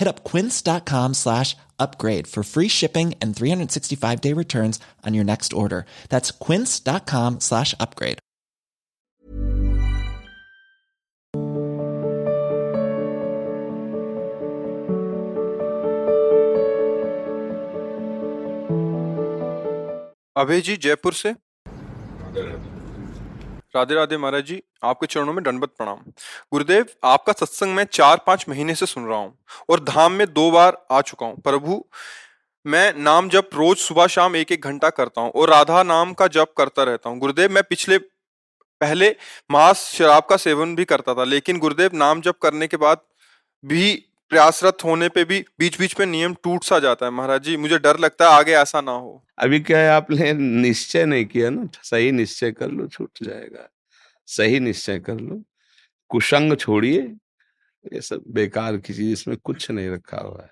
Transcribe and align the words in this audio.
Hit 0.00 0.08
up 0.08 0.24
quince.com 0.24 1.14
slash 1.14 1.56
upgrade 1.78 2.26
for 2.26 2.42
free 2.42 2.68
shipping 2.68 3.14
and 3.20 3.34
365 3.34 4.20
day 4.20 4.32
returns 4.32 4.78
on 5.04 5.14
your 5.14 5.24
next 5.24 5.52
order. 5.52 5.84
That's 6.08 6.30
quince.com 6.30 7.40
slash 7.40 7.74
upgrade. 7.80 8.18
अभय 20.36 20.60
जी 20.60 20.76
जयपुर 20.76 21.12
से 21.12 21.34
राधे 23.73 23.95
राधे 23.95 24.17
महाराज 24.17 24.43
जी, 24.43 24.61
आपके 24.83 25.07
चरणों 25.07 25.33
में 25.33 25.43
दंडवत 25.43 25.69
प्रणाम। 25.77 25.99
गुरुदेव, 26.51 26.85
आपका 27.03 27.33
सत्संग 27.33 27.73
मैं 27.75 27.83
चार 27.83 28.21
पाँच 28.27 28.45
महीने 28.49 28.75
से 28.75 28.85
सुन 28.85 29.05
रहा 29.05 29.17
हूँ 29.17 29.37
और 29.69 29.83
धाम 29.83 30.11
में 30.11 30.25
दो 30.33 30.49
बार 30.51 30.77
आ 30.91 31.01
चुका 31.01 31.25
हूँ। 31.25 31.39
प्रभु, 31.41 31.83
मैं 32.65 32.93
नाम 32.93 33.29
जप 33.29 33.49
रोज 33.53 33.77
सुबह 33.77 34.07
शाम 34.07 34.35
एक 34.35 34.51
एक 34.51 34.63
घंटा 34.63 34.89
करता 34.89 35.21
हूँ 35.21 35.31
और 35.31 35.49
राधा 35.49 35.83
नाम 35.83 36.13
का 36.13 36.27
जप 36.27 36.53
करता 36.57 36.83
रहता 36.83 37.09
हूँ। 37.09 37.19
गुरुदेव, 37.19 37.51
मैं 37.51 37.63
पिछले, 37.63 37.97
पहले 37.97 39.15
मांस 39.51 39.89
शराब 39.89 40.25
का 40.29 40.37
सेवन 40.37 40.75
भी 40.75 40.85
करता 40.85 41.13
था, 41.13 41.23
लेकिन 41.23 41.59
गुरुदेव, 41.59 41.91
नाम 41.93 42.21
जप 42.21 42.37
करने 42.41 42.67
के 42.67 42.77
बाद 42.77 43.01
भी 43.63 44.05
प्रयासरत 44.31 44.77
होने 44.83 45.09
पे 45.09 45.23
भी 45.23 45.45
बीच 45.59 45.79
बीच 45.79 45.99
में 45.99 46.05
नियम 46.07 46.33
टूट 46.33 46.63
सा 46.63 46.79
जाता 46.79 47.05
है। 47.05 47.11
महाराज 47.11 47.43
जी, 47.43 47.57
मुझे 47.57 47.79
डर 47.79 47.99
लगता 47.99 48.25
है 48.25 48.31
आगे 48.31 48.51
ऐसा 48.51 48.81
ना 48.81 48.91
हो। 48.91 49.23
अभी 49.37 49.59
क्या 49.59 49.79
है, 49.79 49.89
आपने 49.89 50.33
निश्चय 50.33 51.05
नहीं 51.05 51.25
किया 51.25 51.49
ना? 51.49 51.67
सही 51.83 52.11
निश्चय 52.11 52.51
कर 52.51 52.71
लो, 52.71 52.87
छूट 52.87 53.11
जाएगा। 53.23 53.69
सही 54.27 54.59
निश्चय 54.59 54.99
कर 54.99 55.19
लो। 55.19 55.43
कुशंग 56.09 56.57
छोड़िए। 56.57 57.01
ये 57.93 58.01
सब 58.01 58.23
बेकार 58.27 58.77
की 58.77 58.93
चीज़, 58.93 59.13
इसमें 59.13 59.37
कुछ 59.37 59.71
नहीं 59.71 59.89
रखा 59.89 60.17
हुआ 60.17 60.41
है। 60.41 60.51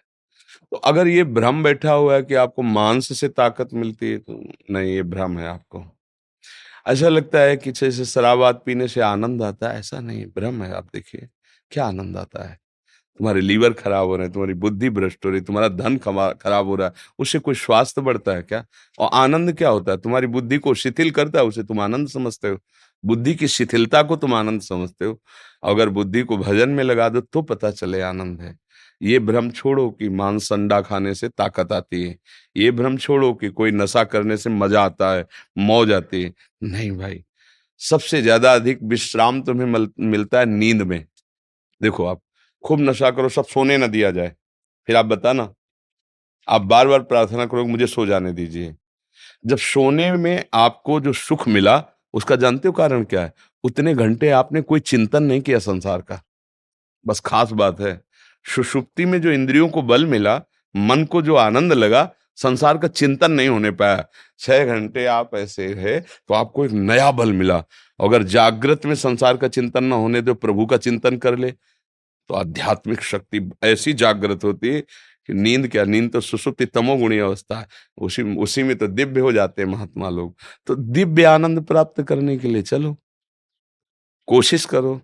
तो 0.71 0.77
अगर 0.77 1.07
ये 1.07 1.23
भ्रम 1.23 1.63
बैठा 1.63 1.91
हुआ 1.91 2.15
है 2.15 2.23
कि 2.23 2.35
आपको 2.35 2.61
मांस 2.61 3.19
से 3.19 3.29
ताकत 3.29 3.69
मिलती 3.73 4.11
है 4.11 4.17
तो 4.17 4.43
नहीं, 4.71 4.95
ये 4.95 5.03
भ्रम 5.03 5.39
है 5.39 5.47
आपको। 5.47 5.85
ऐसा 6.87 7.09
लगता 7.09 7.39
है 7.39 7.57
कि 7.57 7.71
जैसे 7.71 8.05
शराबात 8.05 8.63
पीने 8.65 8.87
से 8.87 9.01
आनंद 9.01 9.43
आता 9.43 9.69
है, 9.69 9.79
ऐसा 9.79 9.99
नहीं, 9.99 10.25
भ्रम 10.25 10.63
है। 10.63 10.73
आप 10.73 10.89
देखिए, 10.93 11.27
क्या 11.71 11.85
आनंद 11.85 12.17
आता 12.17 12.49
है। 12.49 12.59
तुम्हारे 13.19 13.41
लीवर 13.41 13.73
खराब 13.73 14.07
हो 14.07 14.15
रहे 14.15 14.25
हैं, 14.25 14.33
तुम्हारी 14.33 14.53
बुद्धि 14.55 14.89
भ्रष्ट 14.89 15.25
हो 15.25 15.31
रही 15.31 15.41
तुम्हारा 15.41 15.67
धन 15.69 15.97
खराब 15.97 16.67
हो 16.67 16.75
रहा 16.75 16.87
है, 16.87 16.93
उससे 17.19 17.39
कोई 17.39 17.55
स्वास्थ्य 17.55 18.01
बढ़ता 18.01 18.33
है 18.33 18.41
क्या? 18.43 18.63
और 18.99 19.09
आनंद 19.13 19.53
क्या 19.53 19.69
होता 19.69 19.91
है? 19.91 19.97
तुम्हारी 19.97 20.27
बुद्धि 20.27 20.57
को 20.57 20.73
शिथिल 20.75 21.11
करता 21.11 21.39
है, 21.39 21.45
उसे 21.45 21.63
तुम 21.63 21.79
आनंद 21.79 22.07
समझते 22.09 22.49
हो। 22.49 22.57
बुद्धि 23.03 23.33
की 23.35 23.47
शिथिलता 23.47 24.01
को 24.03 24.15
तुम 24.15 24.33
आनंद 24.33 24.61
समझते 24.61 25.05
हो। 25.05 25.19
अगर 25.63 25.89
बुद्धि 25.89 26.21
को 26.23 26.37
भजन 26.37 26.69
में 26.69 26.83
लगा 26.83 27.09
दो 27.09 27.21
तो 27.23 27.41
पता 27.43 27.71
चले 27.71 28.01
आनंद 28.01 28.41
है। 28.41 28.55
ये 29.01 29.19
भ्रम 29.19 29.49
छोड़ो 29.51 29.89
कि 29.91 30.09
मांस 30.11 30.51
अंडा 30.53 30.79
खाने 30.81 31.13
से 31.15 31.29
ताकत 31.29 31.71
आती 31.73 32.03
है। 32.03 32.15
ये 32.55 32.71
भ्रम 32.71 32.97
छोड़ो 32.97 33.33
कि 33.33 33.49
कोई 33.49 33.71
नशा 33.71 34.03
करने 34.05 34.37
से 34.37 34.49
मज़ा 34.49 34.83
आता 34.83 35.13
है, 35.13 35.25
मौज 35.57 35.91
आती 35.93 36.21
है। 36.23 36.33
नहीं 36.63 36.91
भाई, 36.93 37.23
सबसे 37.81 38.21
ज़्यादा 38.21 38.53
अधिक 38.53 38.79
विश्राम 38.85 39.41
तुम्हें 39.41 39.67
मिलता 40.01 40.39
है 40.39 40.45
नींद 40.47 40.81
में। 40.81 41.03
देखो 41.81 42.05
आप 42.05 42.21
खूब 42.63 42.79
नशा 42.79 43.09
करो, 43.11 43.29
सब 43.29 43.45
सोने 43.45 43.77
ना 43.77 43.87
दिया 43.87 44.11
जाए। 44.11 44.35
फिर 44.87 44.95
आप 44.95 45.05
बताना। 45.05 45.53
आप 46.47 46.61
बार 46.61 46.87
बार 46.87 46.99
प्रार्थना 46.99 47.45
करो 47.45 47.65
मुझे 47.65 47.87
सो 47.87 48.05
जाने 48.05 48.31
दीजिए। 48.33 48.75
जब 49.45 49.57
सोने 49.57 50.11
में 50.11 50.43
आपको 50.53 50.99
जो 50.99 51.13
सुख 51.13 51.47
मिला, 51.47 51.83
उसका 52.13 52.35
जानते 52.35 52.67
हो 52.67 52.71
कारण 52.71 53.03
क्या 53.03 53.21
है? 53.21 53.33
उतने 53.63 53.93
घंटे 53.95 54.29
आपने 54.29 54.61
कोई 54.61 54.79
चिंतन 54.79 55.23
नहीं 55.23 55.41
किया 55.41 55.59
संसार 55.59 56.01
का। 56.01 56.21
बस 57.05 57.19
खास 57.19 57.51
बात 57.51 57.79
है। 57.81 58.01
सुषुप्ति 58.45 59.05
में 59.05 59.19
जो 59.21 59.31
इंद्रियों 59.31 59.67
को 59.69 59.81
बल 59.81 60.05
मिला, 60.05 60.41
मन 60.75 61.03
को 61.05 61.21
जो 61.21 61.35
आनंद 61.35 61.73
लगा, 61.73 62.11
संसार 62.37 62.77
का 62.77 62.87
चिंतन 62.87 63.31
नहीं 63.31 63.47
होने 63.49 63.71
पाया। 63.71 64.05
छह 64.39 64.65
घंटे 64.65 65.05
आप 65.05 65.35
ऐसे 65.35 65.67
है 65.73 65.99
तो 65.99 66.33
आपको 66.33 66.65
एक 66.65 66.71
नया 66.71 67.11
बल 67.11 67.33
मिला। 67.33 67.57
अगर 67.99 68.23
जागृत 68.23 68.85
में 68.85 68.95
संसार 68.95 69.37
का 69.37 69.47
चिंतन 69.47 69.83
न 69.83 69.91
होने 69.91 70.21
दो, 70.21 70.33
प्रभु 70.33 70.65
का 70.65 70.77
चिंतन 70.77 71.17
कर 71.17 71.37
ले। 71.37 71.53
तो 72.29 72.35
आध्यात्मिक 72.35 73.01
शक्ति 73.03 73.49
ऐसी 73.65 73.93
जागृत 73.95 74.43
होती 74.43 74.69
है 74.69 74.81
कि 74.81 75.33
नींद 75.35 75.67
क्या, 75.67 75.83
नींद 75.85 76.11
तो 76.13 76.21
सुसुप्ति 76.21 76.65
तमोगुणी 76.67 77.17
अवस्था 77.19 77.59
है। 77.59 77.67
उसी 77.99 78.23
उसी 78.37 78.63
में 78.63 78.75
तो 78.77 78.87
दिव्य 78.89 79.21
हो 79.21 79.31
जाते 79.33 79.61
हैं 79.61 79.69
महात्मा 79.69 80.09
लोग। 80.11 80.35
तो 80.67 80.75
दिव्य 80.75 81.23
आनंद 81.25 81.63
प्राप्त 81.67 82.01
करने 82.03 82.37
के 82.37 82.47
लिए 82.47 82.61
चलो। 82.63 82.95
कोशिश 84.27 84.65
करो। 84.65 84.99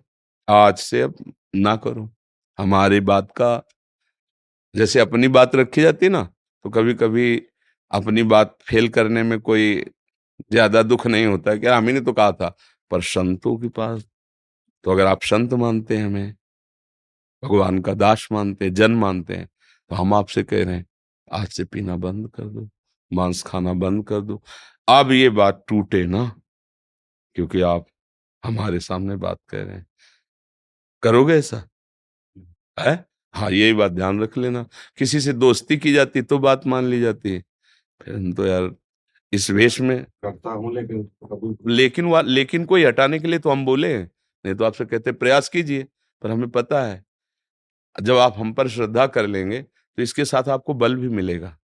आज 0.48 0.76
से 0.78 1.00
अब 1.02 1.14
ना 1.56 1.74
करो। 1.78 2.08
हमारी 2.58 3.00
बात 3.02 3.30
का, 3.32 3.62
जैसे 4.74 5.00
अपनी 5.00 5.28
बात 5.30 5.54
रखी 5.56 5.82
जाती 5.82 6.08
ना 6.08 6.22
तो 6.64 6.70
कभी 6.70 6.94
कभी 6.96 7.36
अपनी 7.90 8.22
बात 8.24 8.56
फेल 8.68 8.88
करने 8.88 9.22
में 9.22 9.38
कोई 9.40 9.74
ज़्यादा 10.52 10.82
दुख 10.84 11.06
नहीं 11.06 11.26
होता 11.26 11.56
क्या 11.56 11.76
हम 11.76 11.88
ही 11.88 12.00
तो 12.00 12.12
कहा 12.12 12.32
था, 12.32 12.54
पर 12.90 13.02
संतों 13.04 13.56
के 13.58 13.68
पास 13.70 14.04
तो 14.84 14.90
अगर 14.92 15.06
आप 15.06 15.22
संत 15.24 15.52
मानते 15.56 15.96
हैं 15.96 16.06
हमें 16.06 16.34
भगवान 17.42 17.78
का 17.78 17.94
दास 17.94 18.28
मानते 18.32 18.64
हैं 18.64 18.74
जन 18.74 18.92
मानते 18.94 19.34
हैं 19.34 19.48
तो 19.90 19.96
हम 19.96 20.14
आपसे 20.14 20.42
कह 20.42 20.64
रहे 20.64 20.74
हैं 20.74 20.86
आज 21.32 21.48
से 21.48 21.64
पीना 21.64 21.96
बंद 21.96 22.28
कर 22.30 22.44
दो 22.44 22.68
मांस 23.10 23.42
खाना 23.42 23.72
बंद 23.72 24.04
कर 24.06 24.20
दो। 24.20 24.42
अब 24.88 25.12
ये 25.12 25.28
बात 25.30 25.64
टूटे 25.68 26.04
ना 26.06 26.24
क्योंकि 27.36 27.60
आप 27.60 27.86
हमारे 28.44 28.80
सामने 28.80 29.16
बात 29.16 29.38
कह 29.48 29.62
रहे 29.62 29.74
हैं। 29.74 29.86
करोगे 31.02 31.34
ऐसा? 31.34 31.62
है? 32.78 33.04
हाँ 33.34 33.50
यही 33.50 33.72
बात 33.72 33.92
ध्यान 33.92 34.20
रख 34.22 34.36
लेना। 34.38 34.62
किसी 34.98 35.20
से 35.20 35.32
दोस्ती 35.32 35.76
की 35.76 35.92
जाती 35.92 36.22
तो 36.22 36.38
बात 36.38 36.66
मान 36.66 36.84
ली 36.84 37.00
जाती 37.00 37.32
है। 37.34 37.42
फिर 38.00 38.14
हम 38.14 38.32
तो 38.32 38.46
यार 38.46 38.70
इस 39.32 39.50
वेश 39.50 39.80
में 39.80 40.02
करता 40.04 40.50
हूँ 40.50 40.74
लेकिन 40.74 41.08
लेकिन 41.68 42.14
लेकिन 42.26 42.64
कोई 42.64 42.84
हटाने 42.84 43.18
के 43.18 43.28
लिए 43.28 43.38
तो 43.38 43.50
हम 43.50 43.64
बोले 43.64 43.96
नहीं 43.98 44.54
तो 44.54 44.64
आपसे 44.64 44.84
कहते 44.84 45.12
प्रयास 45.12 45.48
कीजिए 45.48 45.86
पर 46.22 46.30
हमें 46.30 46.48
पता 46.50 46.82
है 46.86 47.04
जब 47.96 48.16
आप 48.18 48.34
हम 48.38 48.52
पर 48.54 48.68
श्रद्धा 48.68 49.06
कर 49.08 49.26
लेंगे 49.26 49.60
तो 49.62 50.02
इसके 50.02 50.24
साथ 50.24 50.48
आपको 50.48 50.74
बल 50.74 50.96
भी 50.96 51.08
मिलेगा। 51.10 51.56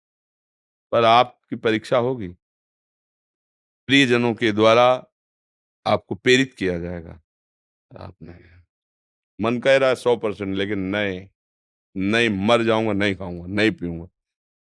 पर 0.93 1.05
आपकी 1.05 1.57
परीक्षा 1.59 1.99
होगी। 1.99 2.29
प्रियजनों 3.89 4.33
के 4.35 4.53
द्वारा 4.53 4.85
आपको 5.87 6.15
प्रेरित 6.15 6.55
किया 6.55 6.79
जाएगा। 6.79 7.21
आपने 7.91 8.35
मन 9.39 9.59
कह 9.61 9.77
रहा 9.79 9.89
है 9.89 9.95
सौ 9.97 10.17
परसेंट, 10.17 10.57
लेकिन 10.57 10.79
नहीं 10.89 11.29
नहीं 11.97 12.31
मर 12.47 12.63
जाऊँगा, 12.65 12.93
नहीं 12.95 13.15
खाऊँगा, 13.17 13.47
नहीं 13.49 13.71
पीऊँगा। 13.73 14.09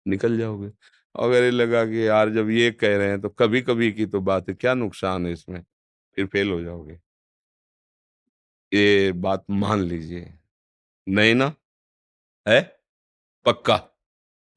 निकल 0.06 0.38
जाओगे। 0.40 0.72
अगर 1.16 1.44
ये 1.44 1.52
लगा 1.52 1.86
कि 1.86 2.08
यार 2.08 2.30
जब 2.32 2.50
ये 2.52 2.72
कह 2.74 2.98
रहे 2.98 3.10
हैं 3.10 3.22
तो 3.22 3.30
कभी 3.32 3.62
कभी 3.64 3.92
की 3.94 4.06
तो 4.08 4.22
बात 4.22 4.50
है, 4.50 4.56
क्या 4.56 4.74
नुकसान 4.76 5.28
है 5.28 5.34
इसमें? 5.34 5.64
फिर 6.18 6.28
फेल 6.28 6.52
हो 6.52 6.62
जाओगे। 6.64 7.00
ये 8.72 9.12
बात 9.18 9.46
मान 9.50 9.82
लीजिए। 9.82 10.37
ना? 11.08 11.54
है? 12.46 12.62
पक्का? 13.46 13.76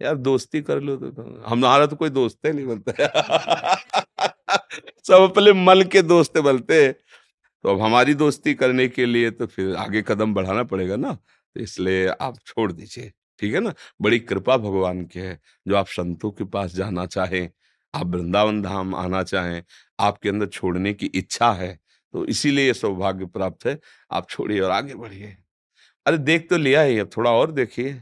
यार 0.01 0.17
दोस्ती 0.19 0.61
कर 0.63 0.81
लो 0.81 0.97
तो, 0.97 1.11
तो 1.11 1.43
हमारा 1.49 1.87
तो 1.87 1.97
कोई 1.97 2.11
दोस्त 2.11 2.47
है 2.47 2.53
नहीं 2.53 2.67
बनता। 2.67 2.93
सब 5.07 5.23
अपने 5.23 5.55
मल 5.55 5.85
के 5.95 6.03
दोस्त 6.05 6.39
बनते 6.41 6.93
तो 6.93 7.21
अब 7.65 7.83
हमारी 7.83 8.15
दोस्ती 8.15 8.55
करने 8.55 8.89
के 8.89 9.07
लिए 9.07 9.31
तो 9.33 9.47
फिर 9.47 9.77
आगे 9.77 10.03
कदम 10.09 10.35
बढ़ाना 10.35 10.65
पड़ेगा 10.65 10.97
ना। 10.97 11.13
तो 11.15 11.61
इसलिए 11.61 12.09
आप 12.11 12.39
छोड़ 12.47 12.73
दीजिए 12.73 13.13
ठीक 13.41 13.55
है 13.55 13.61
ना? 13.61 13.75
बड़ी 14.03 14.21
कृपा 14.21 14.57
भगवान 14.59 15.05
की 15.07 15.21
है 15.21 15.41
जो 15.69 15.77
आप 15.77 15.89
संतों 15.89 16.31
के 16.33 16.45
पास 16.47 16.75
जाना 16.75 17.07
चाहें 17.09 17.51
आप 17.95 18.07
वृंदावन 18.09 18.63
धाम 18.63 18.95
आना 18.97 19.23
चाहें 19.25 19.63
आपके 20.01 20.29
अंदर 20.29 20.47
छोड़ने 20.49 20.95
की 20.95 21.07
इच्छा 21.17 21.53
है 21.55 21.75
तो 22.15 22.27
इसीलिए 22.27 22.75
सौभाग्य 22.75 23.27
प्राप्त 23.29 23.67
है। 23.67 23.79
आप 24.13 24.29
छोड़िए 24.31 24.61
और 24.61 24.71
आगे 24.73 24.95
बढ़िए। 24.97 25.37
अरे 26.07 26.19
देख 26.19 26.49
तो 26.51 26.57
लिया 26.57 26.83
ही 26.83 26.99
अब 26.99 27.11
थोड़ा 27.17 27.31
और 27.31 27.51
देखिए। 27.53 28.01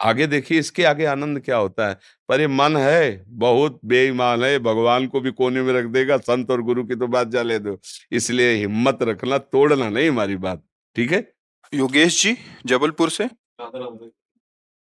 आगे 0.00 0.26
देखिए 0.26 0.58
इसके 0.58 0.84
आगे 0.84 1.04
आनंद 1.04 1.40
क्या 1.40 1.56
होता 1.56 1.88
है? 1.88 1.98
पर 2.28 2.40
ये 2.40 2.46
मन 2.46 2.76
है 2.76 3.24
बहुत 3.28 3.78
बेईमान 3.84 4.44
है 4.44 4.58
भगवान 4.58 5.06
को 5.06 5.20
भी 5.20 5.30
कोने 5.32 5.62
में 5.62 5.72
रख 5.74 5.84
देगा 5.86 6.16
संत 6.18 6.50
और 6.50 6.62
गुरु 6.62 6.84
की 6.84 6.96
तो 6.96 7.06
बात 7.06 7.28
जा 7.28 7.42
ले 7.42 7.58
दो। 7.58 7.78
इसलिए 8.12 8.52
हिम्मत 8.54 8.98
रखना 9.02 9.38
तोड़ना 9.38 9.88
नहीं 9.88 10.08
हमारी 10.08 10.36
बात 10.38 10.62
ठीक 10.96 11.12
है? 11.12 11.24
योगेश 11.72 12.22
जी 12.22 12.36
जबलपुर 12.66 13.10
से। 13.10 13.24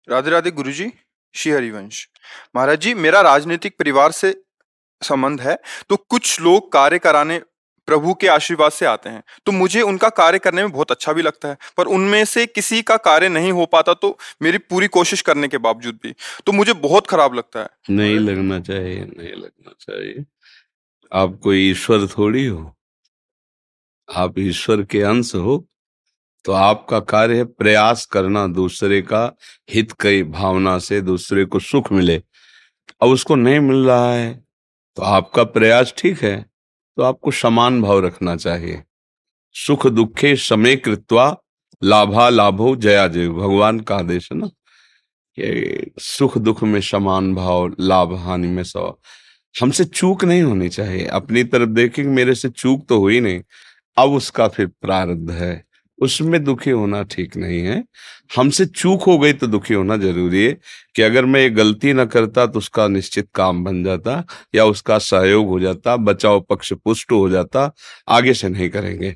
राधे 0.09 0.31
राधे। 0.31 0.51
गुरु 0.51 0.73
जी 0.73 0.93
श्री 1.35 1.53
हरिवंश। 1.53 2.09
महाराज 2.57 2.81
जी 2.81 2.95
मेरा 2.97 3.21
राजनीतिक 3.23 3.79
परिवार 3.79 4.13
से 4.13 4.35
संबंध 5.03 5.41
है 5.41 5.59
तो 5.89 5.97
कुछ 5.97 6.41
लोग 6.41 6.71
कार्य 6.73 6.99
कराने 6.99 7.41
प्रभु 7.91 8.15
के 8.15 8.29
आशीर्वाद 8.29 8.73
से 8.73 8.87
आते 8.87 9.11
हैं। 9.11 9.23
तो 9.47 9.53
मुझे 9.53 9.83
उनका 9.83 10.09
कार्य 10.15 10.39
करने 10.39 10.63
में 10.63 10.73
बहुत 10.73 10.91
अच्छा 10.91 11.13
भी 11.13 11.23
लगता 11.23 11.49
है, 11.49 11.57
पर 11.77 11.87
उनमें 11.89 12.25
से 12.27 12.47
किसी 12.49 12.83
का 12.83 12.97
कार्य 12.99 13.29
नहीं 13.29 13.53
हो 13.53 13.67
पाता 13.69 13.95
तो 13.95 14.17
मेरी 14.43 14.59
पूरी 14.61 14.89
कोशिश 14.89 15.23
करने 15.23 15.49
के 15.49 15.59
बावजूद 15.61 15.99
भी। 16.03 16.15
तो 16.47 16.53
मुझे 16.53 16.73
बहुत 16.75 17.07
खराब 17.07 17.35
लगता 17.35 17.61
है। 17.61 17.69
नहीं 17.91 18.19
लगना 18.19 18.61
चाहिए, 18.61 19.01
नहीं 19.01 19.33
लगना 19.33 19.73
चाहिए। 19.81 20.25
आप 21.13 21.39
कोई 21.43 21.71
ईश्वर 21.71 22.07
थोड़ी 22.09 22.47
हो। 22.47 22.75
आप 24.09 24.39
ईश्वर 24.39 24.83
के 24.85 25.03
अंश 25.05 25.35
हो 25.35 25.65
तो 26.45 26.53
आपका 26.53 26.99
कार्य 27.01 27.37
है 27.37 27.45
प्रयास 27.45 28.05
करना 28.07 28.47
दूसरे 28.49 29.01
का 29.03 29.25
हित 29.71 29.93
कई 30.01 30.23
भावना 30.25 30.79
से 30.79 31.01
दूसरे 31.01 31.45
को 31.45 31.59
सुख 31.61 31.91
मिले। 31.93 32.17
अब 33.01 33.09
उसको 33.09 33.35
नहीं 33.37 33.61
मिल 33.61 33.85
रहा 33.87 34.13
है 34.13 34.33
तो 34.97 35.03
आपका 35.03 35.45
प्रयास 35.47 35.95
ठीक 35.99 36.23
है। 36.23 36.50
तो 36.97 37.03
आपको 37.03 37.31
समान 37.31 37.83
भाव 37.83 38.07
रखना 38.07 38.37
चाहिए। 38.37 38.83
सुख 39.53 39.87
दुखे 39.87 40.37
समय 40.37 40.77
कृत्वा 40.77 41.37
लाभा 41.85 42.29
लाभो 42.29 42.77
जया 42.77 43.09
जय। 43.09 43.29
भगवान 43.29 43.81
का 43.81 43.97
आदेश 43.97 44.33
है 44.33 44.39
ना? 44.39 44.47
कि 45.39 45.91
सुख 45.99 46.39
दुख 46.39 46.63
में 46.63 46.81
समान 46.81 47.35
भाव, 47.35 47.75
लाभ 47.81 48.15
हानि 48.15 48.49
में 48.49 48.63
सौ। 48.63 49.01
हमसे 49.63 49.85
चूक 49.85 50.25
नहीं 50.25 50.43
होनी 50.43 50.69
चाहिए। 50.69 51.07
अपनी 51.07 51.45
तरफ़ 51.45 51.69
देखें 51.69 52.05
मेरे 52.05 52.35
से 52.35 52.49
चूक 52.49 52.89
तो 52.89 52.99
हुई 52.99 53.21
नहीं। 53.21 53.43
अब 53.97 54.11
उसका 54.11 54.49
फिर 54.49 54.67
प्रारब्ध 54.67 55.31
है। 55.31 55.65
उसमें 56.01 56.43
दुखी 56.45 56.71
होना 56.71 57.03
ठीक 57.05 57.37
नहीं 57.37 57.61
है। 57.61 57.83
हमसे 58.31 58.67
चूक 58.67 59.03
हो 59.03 59.19
गई 59.19 59.33
तो 59.33 59.47
दुखी 59.47 59.75
होना 59.75 59.97
ज़रूरी 59.99 60.45
है 60.45 60.53
कि 60.97 61.03
अगर 61.03 61.25
मैं 61.25 61.41
ये 61.41 61.51
गलती 61.51 61.93
ना 61.93 62.05
करता 62.07 62.47
तो 62.47 62.59
उसका 62.59 62.87
निश्चित 62.89 63.29
काम 63.35 63.65
बन 63.65 63.83
जाता 63.85 64.23
या 64.55 64.65
उसका 64.67 64.99
सहयोग 65.01 65.49
हो 65.49 65.61
जाता, 65.61 65.97
बचाव 65.99 66.41
पक्ष 66.51 66.73
पुष्ट 66.75 67.13
हो 67.13 67.29
जाता, 67.31 67.73
आगे 68.09 68.35
से 68.35 68.49
नहीं 68.49 68.69
करेंगे। 68.71 69.15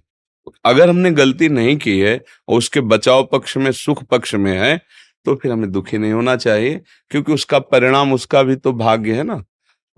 अगर 0.64 0.88
हमने 0.88 1.10
गलती 1.12 1.48
नहीं 1.50 1.76
की 1.78 1.98
है 2.00 2.20
और 2.48 2.58
उसके 2.58 2.81
बचाव 2.82 3.28
पक्ष 3.32 3.56
में, 3.56 3.70
सुख 3.72 4.02
पक्ष 4.04 4.34
में 4.36 4.52
है 4.52 4.81
तो 5.26 5.34
फिर 5.34 5.52
हमें 5.52 5.70
दुखी 5.72 5.98
नहीं 5.98 6.12
होना 6.12 6.34
चाहिए, 6.36 6.81
क्योंकि 7.10 7.32
उसका 7.32 7.58
परिणाम 7.60 8.12
उसका 8.12 8.42
भी 8.42 8.56
तो 8.56 8.72
भाग्य 8.75 9.12
है 9.12 9.22
ना। 9.22 9.42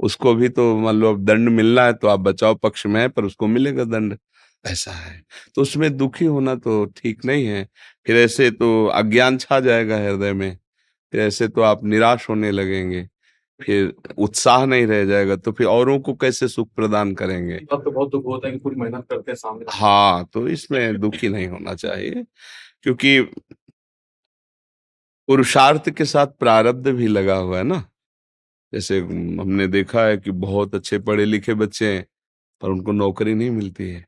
उसको 0.00 0.34
भी 0.34 0.48
तो 0.48 0.76
मान 0.76 0.96
लो 0.96 1.14
दंड 1.16 1.48
मिलना 1.50 1.84
है 1.84 1.92
तो 1.94 2.08
आप 2.08 2.20
बचाव 2.20 2.54
पक्ष 2.56 2.86
में 2.86 3.00
है, 3.00 3.08
पर 3.08 3.24
उसको 3.24 3.46
मिलेगा 3.48 3.84
दंड। 3.86 4.16
ऐसा 4.66 4.92
है। 4.92 5.22
तो 5.54 5.62
उसमें 5.62 5.96
दुखी 5.96 6.24
होना 6.24 6.54
तो 6.54 6.84
ठीक 6.86 7.24
नहीं 7.24 7.46
है। 7.46 7.68
फिर 8.06 8.16
ऐसे 8.16 8.50
तो 8.50 8.86
अज्ञान 8.86 9.38
छा 9.38 9.60
जाएगा 9.60 9.96
हृदय 9.96 10.32
में। 10.32 10.58
फिर 11.12 11.20
ऐसे 11.20 11.48
तो 11.48 11.60
आप 11.62 11.84
निराश 11.84 12.28
होने 12.28 12.50
लगेंगे। 12.50 13.08
फिर 13.62 13.94
उत्साह 14.18 14.64
नहीं 14.66 14.86
रह 14.86 15.04
जाएगा 15.04 15.36
तो 15.36 15.52
फिर 15.52 15.66
औरों 15.66 16.00
को 16.00 16.14
कैसे 16.14 16.48
सुख 16.48 16.68
प्रदान 16.76 17.14
करेंगे? 17.14 17.58
तो 17.58 17.90
बहुत 17.90 18.10
दुख 18.10 18.24
होता 18.26 18.46
है 18.46 18.52
कि 18.52 18.58
पूरी 18.58 18.76
मेहनत 18.76 19.06
करते 19.10 19.30
हैं 19.30 19.36
सामने। 19.36 19.64
हाँ 19.68 20.28
तो 20.32 20.48
इसमें 20.48 21.00
दुखी 21.00 21.28
नहीं 21.28 21.48
होना 21.48 21.74
चाहिए। 21.74 22.24
क्योंकि 22.82 23.20
पुरुषार्थ 25.28 25.90
के 25.90 26.04
साथ 26.04 26.26
प्रारब्ध 26.26 26.88
भी 26.88 27.06
लगा 27.06 27.36
हुआ 27.36 27.58
है 27.58 27.64
ना। 27.64 27.84
जैसे 28.72 28.98
हमने 29.00 29.66
देखा 29.66 30.04
है 30.04 30.16
कि 30.16 30.30
बहुत 30.30 30.74
अच्छे 30.74 30.98
पढ़े 30.98 31.24
लिखे 31.24 31.54
बच्चे 31.54 31.94
हैं 31.94 32.06
पर 32.62 32.68
उनको 32.68 32.92
नौकरी 32.92 33.34
नहीं 33.34 33.50
मिलती 33.50 33.88
है। 33.90 34.06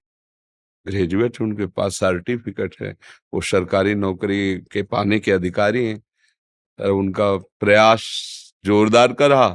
ग्रेजुएट 0.88 1.40
उनके 1.43 1.67
पास 1.69 1.99
सर्टिफिकेट 1.99 2.76
है, 2.81 2.94
वो 3.32 3.40
सरकारी 3.43 3.94
नौकरी 3.96 4.56
के 4.73 4.82
पाने 4.85 5.19
के 5.20 5.32
अधिकारी 5.32 5.85
हैं। 5.87 5.99
पर 6.79 6.90
उनका 6.93 7.37
प्रयास 7.37 8.05
जोरदार 8.64 9.12
का 9.12 9.26
रहा 9.29 9.49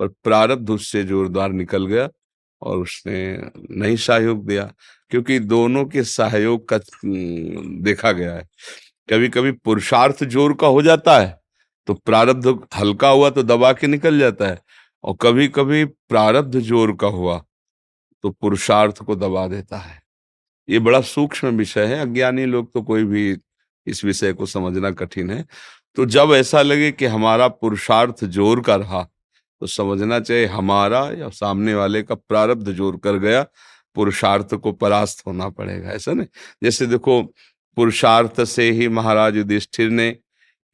पर 0.00 0.08
प्रारब्ध 0.24 0.70
उससे 0.70 1.02
जोरदार 1.04 1.52
निकल 1.52 1.86
गया 1.86 2.08
और 2.62 2.78
उसने 2.78 3.20
नहीं 3.72 3.96
सहयोग 3.98 4.46
दिया, 4.46 4.72
क्योंकि 5.10 5.38
दोनों 5.40 5.84
के 5.86 6.02
सहयोग 6.04 6.68
का 6.68 6.78
देखा 7.82 8.12
गया 8.12 8.34
है। 8.34 8.46
कभी 9.08 9.28
कभी 9.30 9.52
पुरुषार्थ 9.54 10.24
ज़ोर 10.26 10.54
का 10.54 10.66
हो 10.68 10.82
जाता 10.82 11.18
है 11.18 11.36
तो 11.88 11.94
प्रारब्ध 11.96 12.46
हल्का 12.74 13.08
हुआ 13.10 13.30
तो 13.30 13.42
दबा 13.44 13.72
के 13.72 13.86
निकल 13.86 14.18
जाता 14.18 14.46
है, 14.46 14.58
और 15.04 15.16
कभी 15.22 15.48
कभी 15.50 15.84
प्रारब्ध 15.84 16.58
ज़ोर 16.60 16.92
का 16.96 17.06
हुआ 17.08 17.38
तो 18.24 18.30
पुरुषार्थ 18.32 18.98
को 18.98 19.16
दबा 19.16 19.46
देता 19.48 19.76
है। 19.78 20.00
ये 20.68 20.78
बड़ा 20.78 21.00
सूक्ष्म 21.02 21.48
विषय 21.56 21.86
है। 21.86 21.98
अज्ञानी 22.00 22.44
लोग 22.46 22.72
तो 22.72 22.82
कोई 22.82 23.04
भी 23.04 23.36
इस 23.86 24.04
विषय 24.04 24.32
को 24.32 24.46
समझना 24.46 24.90
कठिन 24.92 25.30
है। 25.30 25.44
तो 25.96 26.06
जब 26.06 26.32
ऐसा 26.34 26.62
लगे 26.62 26.90
कि 26.92 27.06
हमारा 27.06 27.48
पुरुषार्थ 27.50 28.24
ज़ोर 28.26 28.60
का 28.62 28.76
रहा 28.76 29.02
तो 29.62 29.66
समझना 29.66 30.18
चाहिए 30.20 30.46
हमारा 30.46 31.00
या 31.12 31.28
सामने 31.30 31.74
वाले 31.74 32.02
का 32.02 32.14
प्रारब्ध 32.14 32.72
ज़ोर 32.72 32.96
कर 32.96 33.16
गया, 33.18 33.42
पुरुषार्थ 33.96 34.54
को 34.54 34.72
परास्त 34.72 35.26
होना 35.26 35.48
पड़ेगा। 35.50 35.90
ऐसा 35.90 36.12
नहीं। 36.12 36.26
जैसे 36.62 36.86
देखो, 36.86 37.22
पुरुषार्थ 37.76 38.42
से 38.44 38.70
ही 38.70 38.88
महाराज 38.88 39.36
युधिष्ठिर 39.36 39.90
ने 39.90 40.16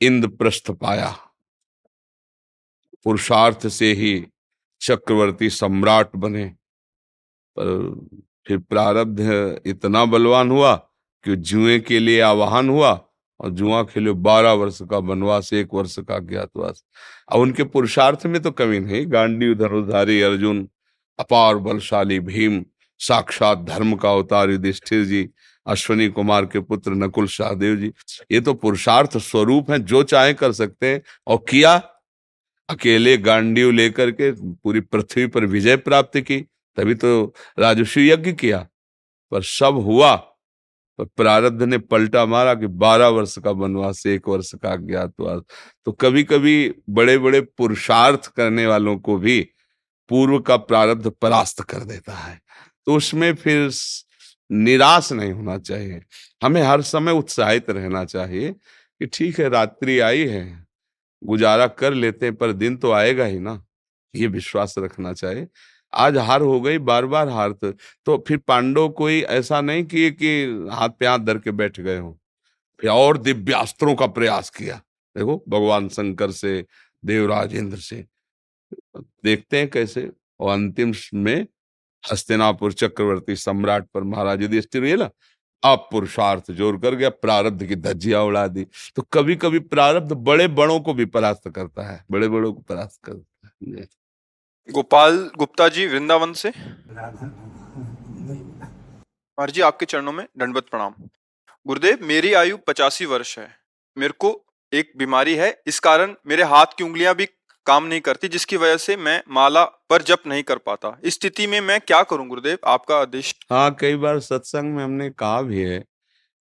इंद्रप्रस्थ 0.00 0.70
पाया। 0.72 1.08
पुरुषार्थ 3.04 3.66
से 3.68 3.92
ही 3.92 4.12
चक्रवर्ती 4.80 5.50
सम्राट 5.52 6.16
बने। 6.16 6.44
पर 7.56 8.08
फिर 8.46 8.58
प्रारब्ध 8.58 9.20
इतना 9.66 10.04
बलवान 10.04 10.50
हुआ 10.50 10.74
कि 11.24 11.36
जुए 11.36 11.78
के 11.80 11.98
लिए 11.98 12.20
आवाहन 12.20 12.68
हुआ 12.68 12.92
और 13.40 13.50
जुआ 13.50 13.82
के 13.82 14.00
लिए 14.00 14.12
बारह 14.12 14.52
वर्ष 14.52 14.78
का 14.90 14.98
वनवास, 14.98 15.52
एक 15.52 15.68
वर्ष 15.74 15.98
का 15.98 16.18
ज्ञातवास 16.18 16.84
अब 17.32 17.40
उनके 17.40 17.64
पुरुषार्थ 17.64 18.26
में 18.26 18.40
तो 18.42 18.50
कमी 18.50 18.78
नहीं। 18.78 19.04
गांडी 19.08 19.54
धनुधारी 19.54 20.20
अर्जुन, 20.22 20.68
अपार 21.18 21.56
बलशाली 21.56 22.20
भीम, 22.20 22.64
साक्षात 23.00 23.58
धर्म 23.58 23.94
का 23.94 24.10
अवतार 24.10 24.50
युधिष्ठिर 24.50 25.04
जी, 25.04 25.28
अश्वनी 25.66 26.08
कुमार 26.08 26.46
के 26.46 26.60
पुत्र 26.60 26.92
नकुल 26.92 27.26
शाहदेव 27.26 27.76
जी। 27.76 27.92
ये 28.32 28.40
तो 28.40 28.54
पुरुषार्थ 28.54 29.16
स्वरूप 29.18 29.70
है, 29.70 29.78
जो 29.78 30.02
चाहे 30.02 30.34
कर 30.34 30.52
सकते 30.52 30.86
हैं। 30.86 31.02
और 31.26 31.44
किया? 31.48 31.74
अकेले 32.68 33.16
गांडीव 33.16 33.70
लेकर 33.70 34.10
के 34.10 34.30
पूरी 34.32 34.80
पृथ्वी 34.80 35.26
पर 35.26 35.44
विजय 35.44 35.76
प्राप्त 35.76 36.18
की। 36.18 36.44
तभी 36.76 36.94
तो 36.94 37.34
राजस्व 37.58 38.00
यज्ञ 38.00 38.32
किया। 38.32 38.68
पर 39.30 39.42
सब 39.42 39.74
हुआ। 39.74 40.16
पर 40.98 41.04
प्रारब्ध 41.04 41.62
ने 41.62 41.78
पलटा 41.78 42.26
मारा 42.26 42.54
कि 42.54 42.66
बारह 42.66 43.06
वर्ष 43.06 43.38
का 43.38 43.50
वनवास, 43.50 44.06
एक 44.06 44.28
वर्ष 44.28 44.54
का 44.54 44.72
अज्ञातवास। 44.72 45.42
तो 45.84 45.92
कभी 45.92 46.24
कभी 46.24 46.74
बड़े 46.90 47.18
बड़े 47.18 47.40
पुरुषार्थ 47.40 48.26
करने 48.26 48.66
वालों 48.66 48.98
को 48.98 49.16
भी 49.16 49.50
पूर्व 50.08 50.38
का 50.40 50.56
प्रारब्ध 50.56 51.10
परास्त 51.10 51.62
कर 51.62 51.78
देता 51.78 52.12
है। 52.12 52.42
तो 52.86 52.94
उसमें 52.94 53.34
फिर 53.34 53.72
निराश 54.52 55.12
नहीं 55.12 55.32
होना 55.32 55.58
चाहिए। 55.58 56.02
हमें 56.42 56.62
हर 56.62 56.82
समय 56.82 57.12
उत्साहित 57.12 57.70
रहना 57.70 58.04
चाहिए 58.04 58.52
कि 58.98 59.06
ठीक 59.06 59.40
है, 59.40 59.48
रात्रि 59.48 59.98
आई 59.98 60.26
है। 60.26 60.66
गुजारा 61.24 61.66
कर 61.66 61.94
लेते 61.94 62.26
हैं, 62.26 62.34
पर 62.34 62.52
दिन 62.52 62.76
तो 62.76 62.92
आएगा 62.92 63.24
ही 63.24 63.38
ना। 63.38 63.64
ये 64.14 64.26
विश्वास 64.26 64.74
रखना 64.78 65.12
चाहिए 65.12 65.48
आज 65.96 66.16
हार 66.18 66.42
हो 66.42 66.60
गई 66.60 66.78
बार 66.80 67.06
बार 67.06 67.28
हार 67.28 67.52
तो, 67.52 67.70
तो 67.70 68.24
फिर 68.28 68.38
पांडव 68.38 68.88
कोई 68.90 69.20
ऐसा 69.20 69.60
नहीं 69.60 69.84
किए 69.84 70.10
कि 70.12 70.68
हाथ 70.72 70.88
पे 70.90 71.06
हाथ 71.06 71.18
धर 71.20 71.38
के 71.38 71.50
बैठ 71.52 71.80
गए 71.80 71.98
हो। 71.98 72.18
फिर 72.80 72.90
और 72.90 73.18
दिव्यास्त्रों 73.18 73.94
का 73.94 74.06
प्रयास 74.08 74.50
किया। 74.50 74.76
देखो 75.16 75.42
भगवान 75.48 75.88
शंकर 75.88 76.30
से 76.32 76.64
देवराज 77.02 77.54
इंद्र 77.54 77.78
से। 77.78 78.04
देखते 78.96 79.58
हैं 79.58 79.68
कैसे 79.70 80.10
और 80.40 80.52
अंतिम 80.52 80.92
में 81.16 81.46
हस्तिनापुर 82.04 82.72
चक्रवर्ती 82.72 83.36
सम्राट 83.36 83.86
पर 83.94 84.02
महाराज 84.04 84.42
युधिष्ठिर 84.42 84.82
हुए 84.82 84.96
ना 84.96 85.10
अब 85.62 85.88
पुरुषार्थ 85.90 86.50
ज़ोर 86.52 86.76
कर 86.78 86.94
गया 86.94 87.08
प्रारब्ध 87.10 87.64
की 87.66 87.76
धज्जिया 87.76 88.22
उड़ा 88.22 88.46
दी। 88.48 88.66
तो 88.96 89.02
कभी 89.12 89.36
कभी 89.36 89.58
प्रारब्ध 89.58 90.12
बड़े 90.12 90.48
बड़ों 90.50 90.78
को 90.80 90.94
भी 90.94 91.04
परास्त 91.06 91.48
करता 91.48 91.82
है 91.82 92.04
बड़े 92.10 92.28
बड़ों 92.28 92.52
को 92.52 92.60
परास्त 92.62 93.00
करता 93.04 93.48
है। 93.48 93.86
गोपाल 94.68 95.16
गुप्ता 95.37 95.68
जी, 95.68 95.87
वृंदावन 95.87 96.33
से। 96.33 96.52
जी, 99.38 99.61
आपके 99.61 99.87
चरणों 99.87 100.12
में 100.12 100.26
दंडवत 100.38 100.66
प्रणाम। 100.71 100.94
गुरुदेव, 101.66 101.99
मेरी 102.02 102.33
आयु 102.35 102.56
पचासी 102.66 103.04
वर्ष 103.04 103.38
है। 103.38 103.49
मेरे 103.97 104.12
को 104.18 104.30
एक 104.73 104.92
बीमारी 104.97 105.35
है। 105.35 105.50
इस 105.66 105.80
कारण 105.80 106.14
मेरे 106.26 106.42
हाथ 106.42 106.66
की 106.78 106.85
उंगलियाँ 106.85 107.14
भी 107.14 107.26
काम 107.66 107.85
नहीं 107.85 108.00
करती, 108.00 108.28
जिसकी 108.28 108.56
वजह 108.56 108.76
से 108.76 108.97
मैं 108.97 109.23
माला 109.28 109.64
पर 109.90 110.02
जप 110.02 110.26
नहीं 110.26 110.42
कर 110.42 110.59
पाता। 110.61 110.97
इस 111.04 111.14
स्थिति 111.14 111.47
में 111.47 111.61
मैं 111.61 111.80
क्या 111.80 112.02
करूँ 112.02 112.26
गुरुदेव? 112.28 112.59
आपका 112.66 112.97
आदेश? 112.97 113.35
हाँ 113.50 113.75
कई 113.75 113.97
बार 113.97 114.21
सत्संग 114.21 114.75
में 114.76 114.83
हमने 114.85 115.11
कहा 115.12 115.42
भी 115.42 115.62
है 115.62 115.85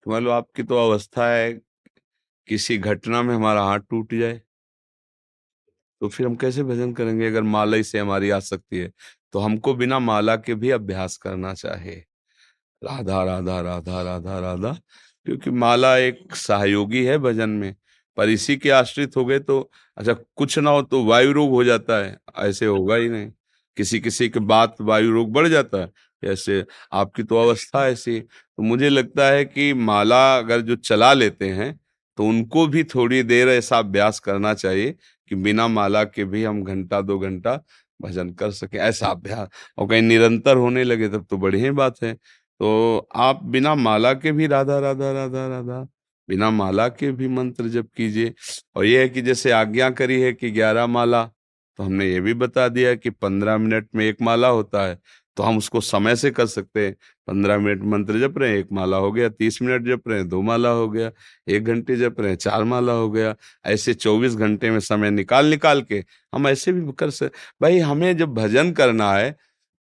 मान 0.06 0.24
लो 0.24 0.32
आपकी 0.32 0.64
तो 0.64 0.78
अवस्था 0.80 1.28
है, 1.28 1.54
किसी 2.48 2.78
घटना 2.78 3.22
में 3.22 3.36
हमारा 3.36 3.64
हाथ 3.64 3.80
टूट 3.90 4.14
जाए। 4.14 4.42
तो 6.04 6.08
फिर 6.10 6.26
हम 6.28 6.36
कैसे 6.36 6.64
भजन 6.64 6.92
करेंगे? 6.94 7.28
अगर 7.28 7.42
माला 7.44 7.78
ही 7.78 7.84
से 7.84 8.00
हमारी 8.00 8.30
आ 8.32 8.40
सकती 8.42 8.78
है 8.78 8.92
तो 9.34 9.40
हमको 9.40 9.74
बिना 9.76 10.00
माला 10.02 10.36
के 10.38 10.56
भी 10.56 10.70
अभ्यास 10.72 11.16
करना 11.18 11.54
चाहिए। 11.56 12.04
राधा 12.82 13.24
राधा 13.26 13.60
राधा 13.62 14.02
राधा 14.04 14.40
राधा, 14.40 14.72
क्योंकि 15.26 15.52
माला 15.52 15.96
एक 16.00 16.36
सहयोगी 16.38 17.04
है 17.06 17.18
भजन 17.20 17.50
में, 17.52 17.76
पर 18.18 18.30
इसी 18.30 18.58
के 18.58 18.70
आश्रित 18.72 19.18
हो 19.18 19.26
गए 19.26 19.40
तो 19.42 19.60
अच्छा 19.98 20.14
कुछ 20.38 20.58
ना 20.60 20.70
हो 20.72 20.82
तो 20.84 21.04
वायु 21.06 21.32
रोग 21.34 21.52
हो 21.52 21.64
जाता 21.64 21.98
है। 21.98 22.18
ऐसे 22.40 22.66
होगा 22.68 22.96
ही 22.96 23.10
नहीं। 23.10 23.32
किसी 23.78 24.00
किसी 24.02 24.30
के 24.30 24.40
बात 24.42 24.76
वायु 24.82 25.12
रोग 25.12 25.32
बढ़ 25.34 25.48
जाता 25.50 25.78
है। 25.80 25.92
ऐसे 26.24 26.64
आपकी 26.94 27.24
तो 27.24 27.38
अवस्था 27.40 27.88
ऐसी 27.90 28.20
तो 28.22 28.64
मुझे 28.64 28.90
लगता 28.90 29.28
है 29.28 29.46
कि 29.46 29.74
माला 29.76 30.24
अगर 30.38 30.62
जो 30.64 30.76
चला 30.78 31.14
लेते 31.14 31.50
हैं 31.52 31.74
तो 32.18 32.26
उनको 32.26 32.68
भी 32.68 32.84
थोड़ी 32.86 33.24
देर 33.26 33.50
ऐसा 33.50 33.78
अभ्यास 33.80 34.20
करना 34.22 34.54
चाहिए 34.56 34.96
कि 35.34 35.42
बिना 35.42 35.68
माला 35.70 36.04
के 36.06 36.24
भी 36.26 36.44
हम 36.44 36.64
घंटा 36.64 37.02
दो 37.02 37.18
घंटा 37.20 37.56
भजन 38.00 38.30
कर 38.32 38.52
सके, 38.52 38.78
ऐसा 38.80 39.08
अभ्यास। 39.08 39.50
और 39.78 39.88
कहीं 39.90 40.02
निरंतर 40.02 40.58
होने 40.58 40.84
लगे 40.84 41.08
तब 41.10 41.26
तो 41.30 41.38
बढ़िया 41.38 41.72
बात 41.74 42.02
है। 42.04 42.14
तो 42.14 43.08
आप 43.16 43.44
बिना 43.46 43.74
माला 43.76 44.14
के 44.14 44.32
भी 44.32 44.48
राधा 44.48 44.80
राधा 44.80 45.12
राधा 45.12 45.48
राधा, 45.48 45.82
बिना 46.30 46.50
माला 46.52 46.88
के 46.90 47.12
भी 47.12 47.28
मंत्र 47.28 47.68
जप 47.70 47.88
कीजिए। 47.98 48.34
और 48.76 48.86
यह 48.86 49.00
है 49.00 49.10
कि 49.10 49.22
जैसे 49.22 49.52
आज्ञा 49.52 49.90
करी 49.92 50.22
है 50.22 50.34
कि 50.34 50.52
ग्यारह 50.52 50.88
माला 50.88 51.24
तो 51.80 51.84
हमने 51.84 52.06
ये 52.08 52.20
भी 52.22 52.34
बता 52.36 52.68
दिया 52.68 52.94
कि 52.96 53.10
पंद्रह 53.12 53.58
मिनट 53.58 53.88
में 53.96 54.06
एक 54.06 54.22
माला 54.22 54.48
होता 54.48 54.86
है। 54.88 54.98
तो 55.38 55.44
हम 55.44 55.58
उसको 55.58 55.82
समय 55.82 56.16
से 56.16 56.32
कर 56.32 56.46
सकते 56.46 56.86
हैं। 56.86 56.94
पंद्रह 57.28 57.58
मिनट 57.58 57.84
मंत्र 57.84 58.20
जप 58.20 58.38
रहे 58.38 58.50
हैं, 58.52 58.58
एक 58.58 58.68
माला 58.72 58.98
हो 58.98 59.12
गया, 59.12 59.30
तीस 59.30 59.62
मिनट 59.62 59.88
जप 59.88 60.08
रहे 60.08 60.18
हैं, 60.20 60.28
दो 60.30 60.42
माला 60.42 60.70
हो 60.70 60.90
गया, 60.90 61.12
एक 61.48 61.64
घंटे 61.66 61.96
जप 61.96 62.16
रहे 62.20 62.30
हैं, 62.30 62.38
चार 62.38 62.64
माला 62.64 62.94
हो 62.94 63.10
गया, 63.12 63.36
ऐसे 63.66 63.94
चौबीस 63.94 64.36
घंटे 64.36 64.72
में 64.72 64.80
समय 64.80 65.10
निकाल 65.12 65.46
निकाल 65.46 65.82
के 65.82 66.04
हम 66.34 66.48
ऐसे 66.48 66.72
भी 66.74 66.92
कर 67.00 67.10
सकते 67.10 67.38
भाई 67.62 67.80
हमें 67.80 68.16
जब 68.18 68.34
भजन 68.34 68.72
करना 68.72 69.12
है 69.14 69.32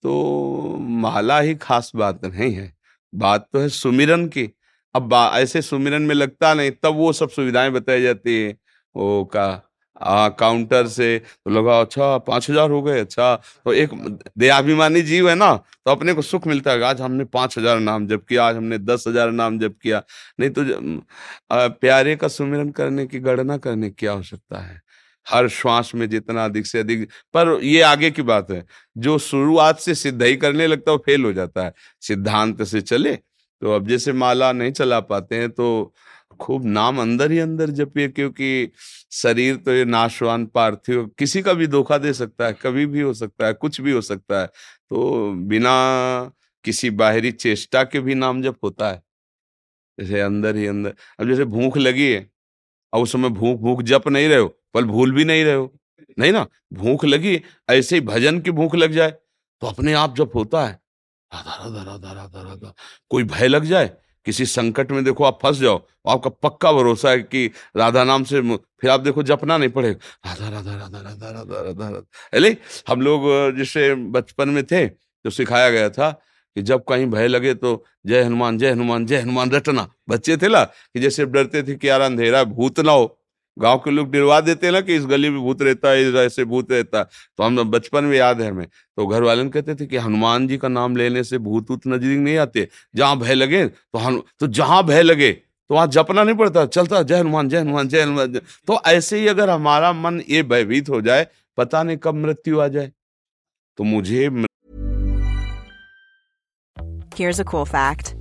तो 0.04 0.78
माला 0.80 1.40
ही 1.40 1.56
खास 1.56 1.92
बात 1.96 2.26
नहीं 2.26 2.54
है। 2.54 2.74
बात 3.14 3.48
तो 3.54 3.60
है 3.60 3.70
सुमिरन 3.70 4.28
की। 4.28 4.50
अब 4.96 5.14
ऐसे 5.36 5.62
सुमिरन 5.62 6.02
में 6.02 6.16
लगता 6.16 6.54
नहीं, 6.54 6.72
तब 6.84 6.96
वो 6.96 7.12
सब 7.14 7.30
सुविधाएँ 7.30 7.70
बताई 7.72 8.02
जाती 8.02 8.42
है। 8.44 8.58
वो 8.96 9.24
का 9.26 9.71
आ, 10.02 10.28
काउंटर 10.30 10.88
से 10.90 11.18
तो 11.20 11.52
लगा 11.52 11.80
अच्छा 11.82 12.18
पाँच 12.20 12.50
हज़ार 12.50 12.70
हो 12.72 12.82
गए 12.82 13.00
अच्छा। 13.00 13.36
तो 13.36 13.74
एक 13.76 13.90
दयाभिमानी 14.38 15.02
जीव 15.04 15.30
है 15.30 15.36
ना 15.36 15.56
तो 15.56 15.92
अपने 15.92 16.14
को 16.14 16.22
सुख 16.24 16.48
मिलता 16.48 16.72
है 16.72 16.84
आज 16.84 17.02
हमने 17.02 17.26
पाँच 17.28 17.58
हज़ार 17.58 17.80
नाम 17.82 18.08
जब 18.08 18.26
किया 18.26 18.46
आज 18.46 18.56
हमने 18.56 18.78
दस 18.80 19.04
हज़ार 19.08 19.32
नाम 19.32 19.60
जब 19.60 19.74
किया। 19.78 20.04
नहीं 20.40 20.50
तो 20.50 20.62
आ, 21.52 21.68
प्यारे 21.70 22.16
का 22.16 22.28
सुमिरन 22.30 22.70
करने 22.72 23.06
की 23.08 23.20
गणना 23.22 23.58
करने 23.60 23.90
की 23.90 24.08
आवश्यकता 24.08 24.60
है 24.60 24.80
हर 25.28 25.48
श्वास 25.50 25.92
में 25.96 26.08
जितना 26.10 26.46
अधिक 26.46 26.66
से 26.66 26.80
अधिक 26.80 27.08
पर 27.34 27.60
ये 27.64 27.82
आगे 27.84 28.10
की 28.12 28.22
बात 28.24 28.50
है 28.52 28.64
जो 28.96 29.18
शुरुआत 29.20 29.80
से 29.80 29.96
सिद्ध 29.96 30.22
ही 30.24 30.36
करने 30.38 30.68
लगता 30.68 30.92
है 30.92 30.98
फेल 31.00 31.24
हो 31.26 31.34
जाता 31.34 31.66
है। 31.66 31.74
सिद्धांत 32.02 32.64
से 32.64 32.82
चले 32.84 33.16
तो 33.16 33.72
अब 33.72 33.88
जैसे 33.88 34.14
माला 34.14 34.52
नहीं 34.52 34.72
चला 34.72 35.00
पाते 35.02 35.36
हैं 35.36 35.50
तो 35.52 35.94
खूब 36.40 36.66
नाम 36.68 37.02
अंदर 37.02 37.32
ही 37.32 37.40
अंदर 37.40 37.70
जपिए, 37.72 38.08
क्योंकि 38.10 38.72
शरीर 39.14 39.56
तो 39.56 39.72
ये 39.72 39.86
नाशवान 39.86 40.46
पार्थिव, 40.48 41.06
किसी 41.20 41.42
का 41.42 41.54
भी 41.54 41.68
धोखा 41.68 41.98
दे 41.98 42.14
सकता 42.14 42.46
है, 42.46 42.54
कभी 42.62 42.86
भी 42.86 43.02
हो 43.02 43.14
सकता 43.14 43.48
है, 43.48 43.54
कुछ 43.54 43.82
भी 43.82 43.92
हो 43.92 44.02
सकता 44.04 44.42
है 44.42 44.48
तो 44.48 45.32
बिना 45.48 46.32
किसी 46.66 46.90
बाहरी 46.92 47.32
चेष्टा 47.34 47.84
के 47.84 48.00
भी 48.00 48.16
नाम 48.16 48.42
जप 48.44 48.58
होता 48.64 48.90
है। 48.90 49.02
जैसे 49.98 50.22
अंदर 50.22 50.56
ही 50.56 50.66
अंदर, 50.68 50.94
अब 51.20 51.28
जैसे 51.28 51.46
भूख 51.48 51.78
लगी 51.78 52.12
है 52.12 52.30
और 52.94 53.04
उस 53.04 53.12
समय 53.12 53.30
भूख 53.32 53.60
भूख 53.60 53.82
जप 53.84 54.08
नहीं 54.08 54.28
रहे 54.30 54.40
हो 54.40 54.48
पल 54.74 54.86
भूल 54.86 55.12
भी 55.12 55.26
नहीं 55.26 55.44
रहे 55.44 55.54
हो, 55.54 55.72
नहीं 56.18 56.32
ना? 56.32 56.46
भूख 56.74 57.06
लगी, 57.06 57.42
ऐसे 57.70 57.96
ही 57.96 58.02
भजन 58.04 58.40
की 58.40 58.52
भूख 58.52 58.76
लग 58.76 58.92
जाए 58.92 59.12
तो 59.12 59.68
अपने 59.68 59.94
आप 59.96 60.16
जप 60.18 60.32
होता 60.36 60.66
है। 60.66 60.80
राधा 61.32 61.56
राधा 61.56 61.84
राधा 61.84 62.12
राधा 62.12 62.42
राधा, 62.42 62.74
कोई 63.12 63.24
भय 63.26 63.48
लग 63.48 63.66
जाए 63.66 63.92
किसी 64.26 64.46
संकट 64.46 64.92
में 64.92 65.04
देखो 65.04 65.24
आप 65.24 65.40
फंस 65.44 65.58
जाओ। 65.58 65.82
आपका 66.08 66.30
पक्का 66.44 66.72
भरोसा 66.72 67.10
है 67.10 67.20
कि 67.20 67.50
राधा 67.78 68.04
नाम 68.04 68.24
से 68.24 68.42
फिर 68.42 68.90
आप 68.90 69.00
देखो 69.00 69.24
जपना 69.24 69.58
नहीं 69.58 69.70
पड़ेगा। 69.70 70.30
राधा 70.30 70.50
राधा 70.50 70.72
राधा 70.72 71.00
राधा 71.00 71.30
राधा 71.30 71.62
राधा 71.62 71.90
राधा। 71.90 72.06
अरे, 72.34 72.58
हम 72.90 73.02
लोग 73.02 73.58
जिससे 73.58 73.94
बचपन 73.96 74.50
में 74.50 74.64
थे 74.64 74.88
तो 74.88 75.30
सिखाया 75.30 75.70
गया 75.70 75.90
था 75.90 76.12
कि 76.56 76.62
जब 76.62 76.84
कहीं 76.90 77.06
भय 77.06 77.28
लगे 77.28 77.54
तो 77.54 77.84
जय 78.06 78.24
हनुमान 78.24 78.58
जय 78.58 78.72
हनुमान 78.72 79.06
जय 79.06 79.20
हनुमान 79.20 79.52
रटना। 79.52 79.88
बच्चे 80.10 80.38
थे 80.38 80.48
ना 80.48 80.64
कि 80.64 81.00
जैसे 81.00 81.26
डरते 81.26 81.64
थे 81.64 81.76
कि 81.76 81.90
यार 81.90 82.02
अंधेरा, 82.02 82.44
भूत 82.44 82.80
ना 82.80 82.92
हो। 82.92 83.18
गाँव 83.60 83.78
के 83.86 83.92
लोग 83.92 84.12
डरवा 84.12 84.40
देते 84.42 84.68
हैं 84.68 84.74
ना 84.74 84.82
कि 84.82 84.96
इस 84.96 85.06
गली 85.06 85.30
में 85.30 85.40
भूत 85.42 85.62
रहता 85.62 85.90
है 85.90 86.14
ऐसे 86.26 86.44
भूत 86.46 86.72
रहता 86.72 86.98
है 86.98 87.06
तो 87.38 87.44
हम 87.44 87.64
बचपन 87.72 88.04
में 88.04 88.18
याद 88.18 88.42
है 88.42 88.50
हमें 88.50 88.66
तो 88.66 89.08
घर 89.08 89.24
वाले 89.24 89.48
कहते 89.50 89.76
थे 89.76 89.86
कि 89.86 89.98
हनुमान 89.98 90.48
जी 90.48 90.58
का 90.58 90.68
नाम 90.68 90.96
लेने 90.96 91.24
से 91.24 91.38
भूत 91.38 91.72
उत 91.72 91.88
नज़दीक 91.88 92.20
नहीं 92.20 92.38
आते, 92.38 92.68
जहाँ 92.96 93.18
भय 93.20 93.34
लगे 93.34 93.66
तो 93.68 94.00
हनु 94.00 94.22
तो 94.40 94.48
जहाँ 94.48 94.84
भय 94.84 95.02
लगे 95.02 95.32
तो 95.32 95.76
वहाँ 95.76 95.88
जपना 95.88 96.24
नहीं 96.24 96.36
पड़ता, 96.36 96.66
चलता, 96.66 97.02
जय 97.04 97.20
हनुमान 97.20 97.50
जय 97.50 97.60
हनुमान 97.60 97.88
जय 97.88 98.02
हनुमान 98.02 98.40
तो 98.68 98.80
ऐसे 98.88 99.20
ही 99.20 99.28
अगर 99.28 99.50
हमारा 99.50 99.92
मन 99.94 100.22
ये 100.30 100.44
भयभीत 100.44 100.90
हो 100.90 101.02
जाए, 101.02 101.28
पता 101.58 101.84
नहीं 101.84 101.98
कब 102.04 102.16
मृत्यु 102.16 102.60
आ 102.60 102.68
जाए 102.68 102.92
तो 103.78 103.84
मुझे 103.84 104.30
Here's 107.14 107.40
a 107.40 107.44
cool 107.44 107.66
fact. 107.66 108.16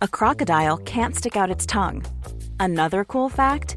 A 0.00 0.08
crocodile 0.08 0.78
can't 0.78 1.14
stick 1.14 1.36
out 1.36 1.50
its 1.50 1.66
tongue. 1.66 2.02
Another 2.58 3.04
cool 3.04 3.28
fact 3.28 3.76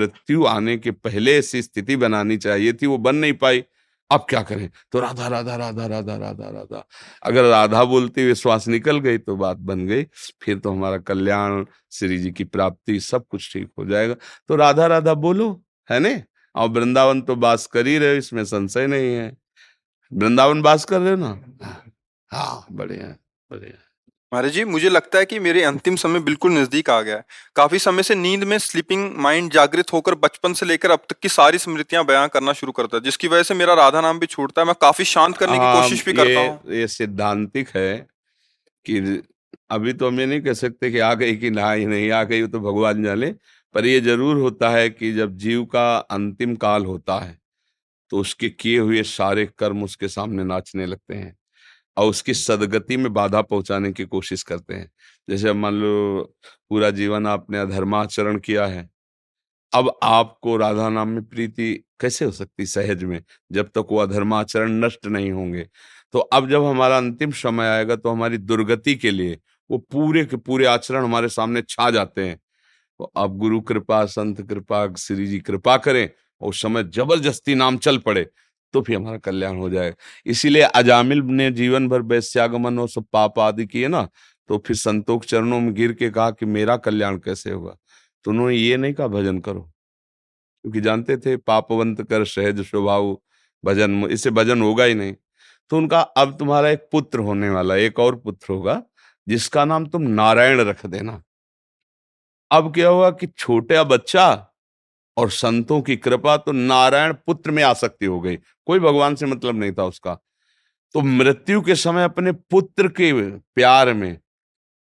मृत्यु 0.00 0.44
आने 0.46 0.76
के 0.76 0.90
पहले 0.90 1.38
ऐसी 1.38 1.62
स्थिति 1.62 1.96
बनानी 1.96 2.36
चाहिए 2.36 2.72
थी, 2.72 2.86
वो 2.86 2.98
बन 2.98 3.16
नहीं 3.16 3.32
पाई। 3.32 3.64
अब 4.10 4.26
क्या 4.28 4.42
करें? 4.42 4.70
तो 4.92 5.00
राधा 5.00 5.28
राधा 5.28 5.56
राधा 5.56 5.86
राधा 5.86 6.16
राधा 6.16 6.48
राधा। 6.50 6.84
अगर 7.22 7.44
राधा 7.44 7.84
बोलते 7.84 8.22
हुए 8.22 8.34
श्वास 8.34 8.68
निकल 8.68 8.98
गई 8.98 9.18
तो 9.18 9.36
बात 9.36 9.56
बन 9.56 9.86
गई। 9.86 10.04
फिर 10.42 10.58
तो 10.58 10.72
हमारा 10.72 10.98
कल्याण, 10.98 11.64
श्री 11.90 12.18
जी 12.18 12.30
की 12.30 12.44
प्राप्ति, 12.44 13.00
सब 13.00 13.26
कुछ 13.26 13.52
ठीक 13.52 13.70
हो 13.78 13.84
जाएगा। 13.84 14.14
तो 14.48 14.56
राधा 14.56 14.86
राधा 14.86 15.14
बोलो, 15.14 15.62
है 15.90 16.00
ने 16.00 16.22
और 16.54 16.68
वृंदावन 16.68 17.22
तो 17.22 17.36
बास 17.36 17.66
कर 17.66 17.86
ही 17.86 17.98
रहे 17.98 18.18
इसमें 18.18 18.44
संशय 18.44 18.86
नहीं 18.86 19.14
है। 19.14 19.36
वृंदावन 20.12 20.62
बास 20.62 20.84
कर 20.84 21.00
रहे 21.00 21.10
हो 21.10 21.16
ना? 21.16 21.40
हाँ 22.30 22.66
बढ़िया 22.72 23.06
बढ़िया 23.50 23.91
महाराज 24.32 24.52
जी 24.52 24.64
मुझे 24.64 24.88
लगता 24.88 25.18
है 25.18 25.24
कि 25.24 25.38
मेरे 25.38 25.62
अंतिम 25.62 25.96
समय 25.96 26.20
बिल्कुल 26.20 26.52
नज़दीक 26.52 26.90
आ 26.90 27.00
गया 27.02 27.16
है। 27.16 27.24
काफ़ी 27.56 27.78
समय 27.78 28.02
से 28.02 28.14
नींद 28.14 28.44
में 28.44 28.56
स्लीपिंग 28.58 29.10
माइंड 29.18 29.50
जागृत 29.52 29.92
होकर 29.92 30.14
बचपन 30.16 30.52
से 30.52 30.66
लेकर 30.66 30.90
अब 30.90 31.00
तक 31.08 31.18
की 31.22 31.28
सारी 31.28 31.58
स्मृतियाँ 31.58 32.04
बयां 32.06 32.28
करना 32.28 32.52
शुरू 32.52 32.72
करता 32.72 32.96
है 32.96 33.02
जिसकी 33.02 33.28
वजह 33.28 33.42
से 33.42 33.54
मेरा 33.54 33.74
राधा 33.74 34.00
नाम 34.00 34.18
भी 34.18 34.26
छूटता 34.26 34.62
है। 34.62 34.66
मैं 34.66 34.74
काफ़ी 34.80 35.04
शांत 35.04 35.36
करने 35.36 35.52
की 35.52 35.58
हाँ, 35.58 35.82
कोशिश 35.82 36.04
भी 36.04 36.12
करता 36.12 36.40
हूँ। 36.40 36.74
ये 36.74 36.86
सिद्धांतिक 36.88 37.68
है 37.76 37.94
कि 38.86 39.22
अभी 39.70 39.92
तो 39.92 40.08
हम 40.08 40.20
ये 40.20 40.26
नहीं 40.26 40.40
कह 40.40 40.52
सकते 40.54 40.90
कि 40.90 40.98
आ 41.00 41.12
गई 41.14 41.36
कि 41.36 41.50
ना 41.50 41.70
ही 41.72 41.86
नहीं 41.86 42.10
आ 42.10 42.22
गई 42.24 42.46
तो 42.46 42.60
भगवान 42.60 43.02
जाने 43.02 43.30
पर 43.74 43.86
यह 43.86 44.00
ज़रूर 44.00 44.36
होता 44.36 44.70
है 44.70 44.88
कि 44.90 45.12
जब 45.12 45.36
जीव 45.36 45.64
का 45.66 45.96
अंतिम 46.10 46.56
काल 46.56 46.84
होता 46.84 47.18
है 47.18 47.38
तो 48.12 48.18
उसके 48.18 48.48
किए 48.50 48.78
हुए 48.78 49.02
सारे 49.02 49.46
कर्म 49.58 49.84
उसके 49.84 50.08
सामने 50.08 50.44
नाचने 50.44 50.86
लगते 50.86 51.14
हैं। 51.14 51.36
और 51.96 52.08
उसकी 52.10 52.34
सदगति 52.34 52.96
में 52.96 53.12
बाधा 53.14 53.42
पहुँचाने 53.42 53.92
की 53.92 54.04
कोशिश 54.06 54.42
करते 54.42 54.74
हैं। 54.74 54.90
जैसे 55.28 55.52
मान 55.54 55.74
लो, 55.74 56.22
पूरा 56.70 56.90
जीवन 56.92 57.26
आपने 57.28 57.58
अधर्माचरण 57.58 58.38
किया 58.40 58.66
है, 58.66 58.88
अब 59.72 59.90
आपको 60.02 60.56
राधा 60.56 60.88
नाम 60.90 61.08
में 61.08 61.24
प्रीति 61.24 61.72
कैसे 62.00 62.24
हो 62.24 62.30
सकती 62.32 62.66
सहज 62.66 63.04
में, 63.04 63.22
जब 63.52 63.68
तक 63.68 63.86
वो 63.90 63.98
अधर्माचरण 63.98 64.72
नष्ट 64.84 65.06
नहीं 65.08 65.30
होंगे? 65.32 65.66
तो 66.14 66.18
अब 66.20 66.48
जब 66.50 66.64
हमारा 66.64 66.96
अंतिम 66.98 67.30
समय 67.32 67.68
आएगा 67.68 67.96
तो 67.96 68.10
हमारी 68.10 68.38
दुर्गति 68.38 68.94
के 68.96 69.10
लिए 69.10 69.38
वो 69.70 69.78
पूरे 69.92 70.24
के 70.24 70.36
पूरे 70.38 70.66
आचरण 70.66 71.04
हमारे 71.04 71.28
सामने 71.30 71.62
छा 71.62 71.90
जाते 71.90 72.24
हैं। 72.24 72.38
तो 73.00 73.04
अब 73.16 73.36
गुरु 73.38 73.60
कृपा, 73.62 74.04
संत 74.06 74.42
कृपा, 74.42 74.86
श्री 74.94 75.26
जी 75.26 75.38
कृपा 75.40 75.76
करें 75.78 76.08
और 76.40 76.48
उस 76.50 76.62
समय 76.62 76.84
ज़बरदस्ती 76.86 77.54
नाम 77.56 77.76
चल 77.78 77.98
पड़े। 78.00 78.26
तो 78.74 78.82
फिर 78.82 78.96
हमारा 78.96 79.18
कल्याण 79.18 79.56
हो 79.56 79.70
जाएगा 79.70 79.96
इसीलिए 80.26 80.62
अजामिल 80.62 81.22
ने 81.22 81.50
जीवन 81.50 81.88
भर 81.88 82.02
वैश्यागमन 82.02 82.78
और 82.78 82.88
सब 82.88 83.04
पाप 83.12 83.38
आदि 83.38 83.66
किए 83.66 83.88
ना 83.88 84.08
तो 84.48 84.58
फिर 84.58 84.76
संतोष 84.76 85.26
चरणों 85.26 85.60
में 85.60 85.74
गिर 85.74 85.92
के 85.92 86.10
कहा 86.10 86.30
कि 86.30 86.46
मेरा 86.46 86.76
कल्याण 86.76 87.18
कैसे 87.18 87.50
होगा? 87.50 87.76
तो 88.24 88.30
उन्होंने 88.30 88.56
ये 88.56 88.76
नहीं 88.76 88.94
कहा, 88.94 89.06
भजन 89.08 89.38
करो। 89.40 89.60
क्योंकि 90.64 90.80
जानते 90.80 91.16
थे 91.16 91.36
पापवंत 91.36 92.02
कर 92.02 92.24
सहज 92.24 92.60
स्वभाव, 92.60 93.18
भजन 93.64 94.04
इससे 94.04 94.30
भजन 94.30 94.62
होगा 94.62 94.84
ही 94.84 94.94
नहीं। 94.94 95.14
तो 95.70 95.76
उनका, 95.76 96.00
अब 96.00 96.36
तुम्हारा 96.38 96.70
एक 96.70 96.88
पुत्र 96.92 97.18
होने 97.18 97.50
वाला 97.50 97.76
एक 97.76 97.98
और 97.98 98.16
पुत्र 98.16 98.52
होगा, 98.54 98.82
जिसका 99.28 99.64
नाम 99.64 99.86
तुम 99.86 100.02
नारायण 100.02 100.60
रख 100.60 100.86
देना। 100.86 101.22
अब 102.50 102.74
क्या 102.74 102.88
हुआ 102.88 103.10
कि 103.10 103.26
छोटा 103.26 103.84
बच्चा 103.84 104.26
और 105.16 105.30
संतों 105.30 105.80
की 105.82 105.96
कृपा 105.96 106.36
तो 106.36 106.52
नारायण 106.52 107.12
पुत्र 107.26 107.50
में 107.50 107.62
आसक्ति 107.62 108.06
हो 108.06 108.20
गई। 108.20 108.38
कोई 108.66 108.78
भगवान 108.78 109.14
से 109.14 109.26
मतलब 109.26 109.54
नहीं 109.54 109.72
था 109.72 109.84
उसका। 109.84 110.14
तो 110.94 111.00
मृत्यु 111.00 111.60
के 111.62 111.74
समय 111.74 112.04
अपने 112.04 112.32
पुत्र 112.32 112.88
के 112.88 113.12
प्यार 113.54 113.92
में, 113.94 114.18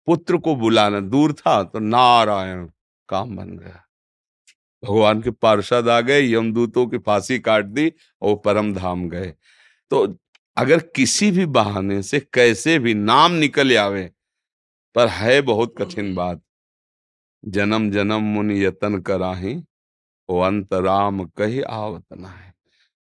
पुत्र 0.07 0.37
को 0.37 0.55
बुलाना, 0.55 0.99
दूर 0.99 1.33
था 1.33 1.63
तो 1.63 1.79
नारायण 1.79 2.65
काम 3.09 3.35
बन 3.35 3.57
गया। 3.57 3.83
भगवान 4.83 5.21
के 5.21 5.31
पार्षद 5.31 5.89
आ 5.89 5.99
गए 6.01 6.21
यमदूतों 6.33 6.85
की 6.87 6.97
फांसी 6.97 7.39
काट 7.39 7.65
दी 7.65 7.91
और 8.21 8.35
परम 8.35 8.73
धाम 8.73 9.07
गए। 9.09 9.33
तो 9.91 10.05
अगर 10.57 10.79
किसी 10.95 11.31
भी 11.31 11.45
बहाने 11.45 12.01
से 12.03 12.19
कैसे 12.33 12.77
भी 12.79 12.93
नाम 12.93 13.31
निकल 13.33 13.77
आवे, 13.77 14.09
पर 14.95 15.07
है 15.07 15.41
बहुत 15.41 15.73
कठिन 15.77 16.13
बात। 16.15 16.41
जन्म 17.43 17.89
जन्म 17.91 18.23
मुनि 18.23 18.63
यतन 18.65 18.99
कराही 18.99 19.53
अंत 20.29 20.73
राम 20.73 21.23
कही 21.37 21.61
आवतना 21.61 22.27
है 22.27 22.46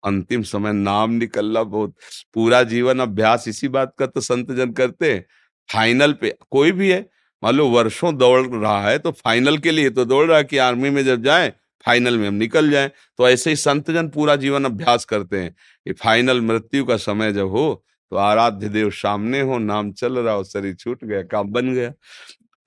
अंतिम 0.04 0.44
समय 0.44 0.74
नाम 0.74 1.12
निकलना 1.12 1.64
बहुत, 1.66 1.96
पूरा 2.34 2.62
जीवन 2.66 3.00
अभ्यास 3.00 3.48
इसी 3.48 3.68
बात 3.70 3.94
का 4.00 4.06
तो 4.06 4.22
संत 4.22 4.52
जन 4.52 4.72
करते 4.74 5.14
हैं। 5.14 5.26
फाइनल 5.70 6.14
पे 6.14 6.34
कोई 6.52 6.72
भी 6.72 6.90
है, 6.90 7.00
मान 7.44 7.56
लो 7.56 7.68
वर्षों 7.70 8.16
दौड़ 8.18 8.46
रहा 8.48 8.82
है 8.82 8.98
तो 9.00 9.12
फाइनल 9.14 9.58
के 9.58 9.72
लिए 9.72 9.90
तो 9.90 10.06
दौड़ 10.06 10.26
रहा 10.28 10.38
है 10.38 10.44
कि 10.44 10.58
आर्मी 10.60 10.90
में 10.90 11.04
जब 11.06 11.24
जाए, 11.24 11.54
फाइनल 11.86 12.18
में 12.18 12.28
हम 12.28 12.34
निकल 12.36 12.70
जाए। 12.72 12.92
तो 13.18 13.28
ऐसे 13.30 13.50
ही 13.50 13.56
संत 13.58 13.92
जन 13.92 14.10
पूरा 14.10 14.36
जीवन 14.38 14.66
अभ्यास 14.66 15.06
करते 15.06 15.40
हैं 15.40 15.56
कि 15.86 15.94
फाइनल 15.94 16.42
मृत्यु 16.42 16.86
का 16.86 16.98
समय 17.00 17.34
जब 17.34 17.48
हो 17.50 17.84
तो 18.12 18.18
आराध्य 18.18 18.70
देव 18.70 18.90
सामने 18.92 19.40
हो, 19.42 19.58
नाम 19.60 19.92
चल 19.92 20.18
रहा 20.18 20.34
हो, 20.34 20.44
शरीर 20.44 20.74
छूट 20.76 21.04
गया, 21.04 21.22
काम 21.24 21.52
बन 21.52 21.74
गया। 21.74 21.90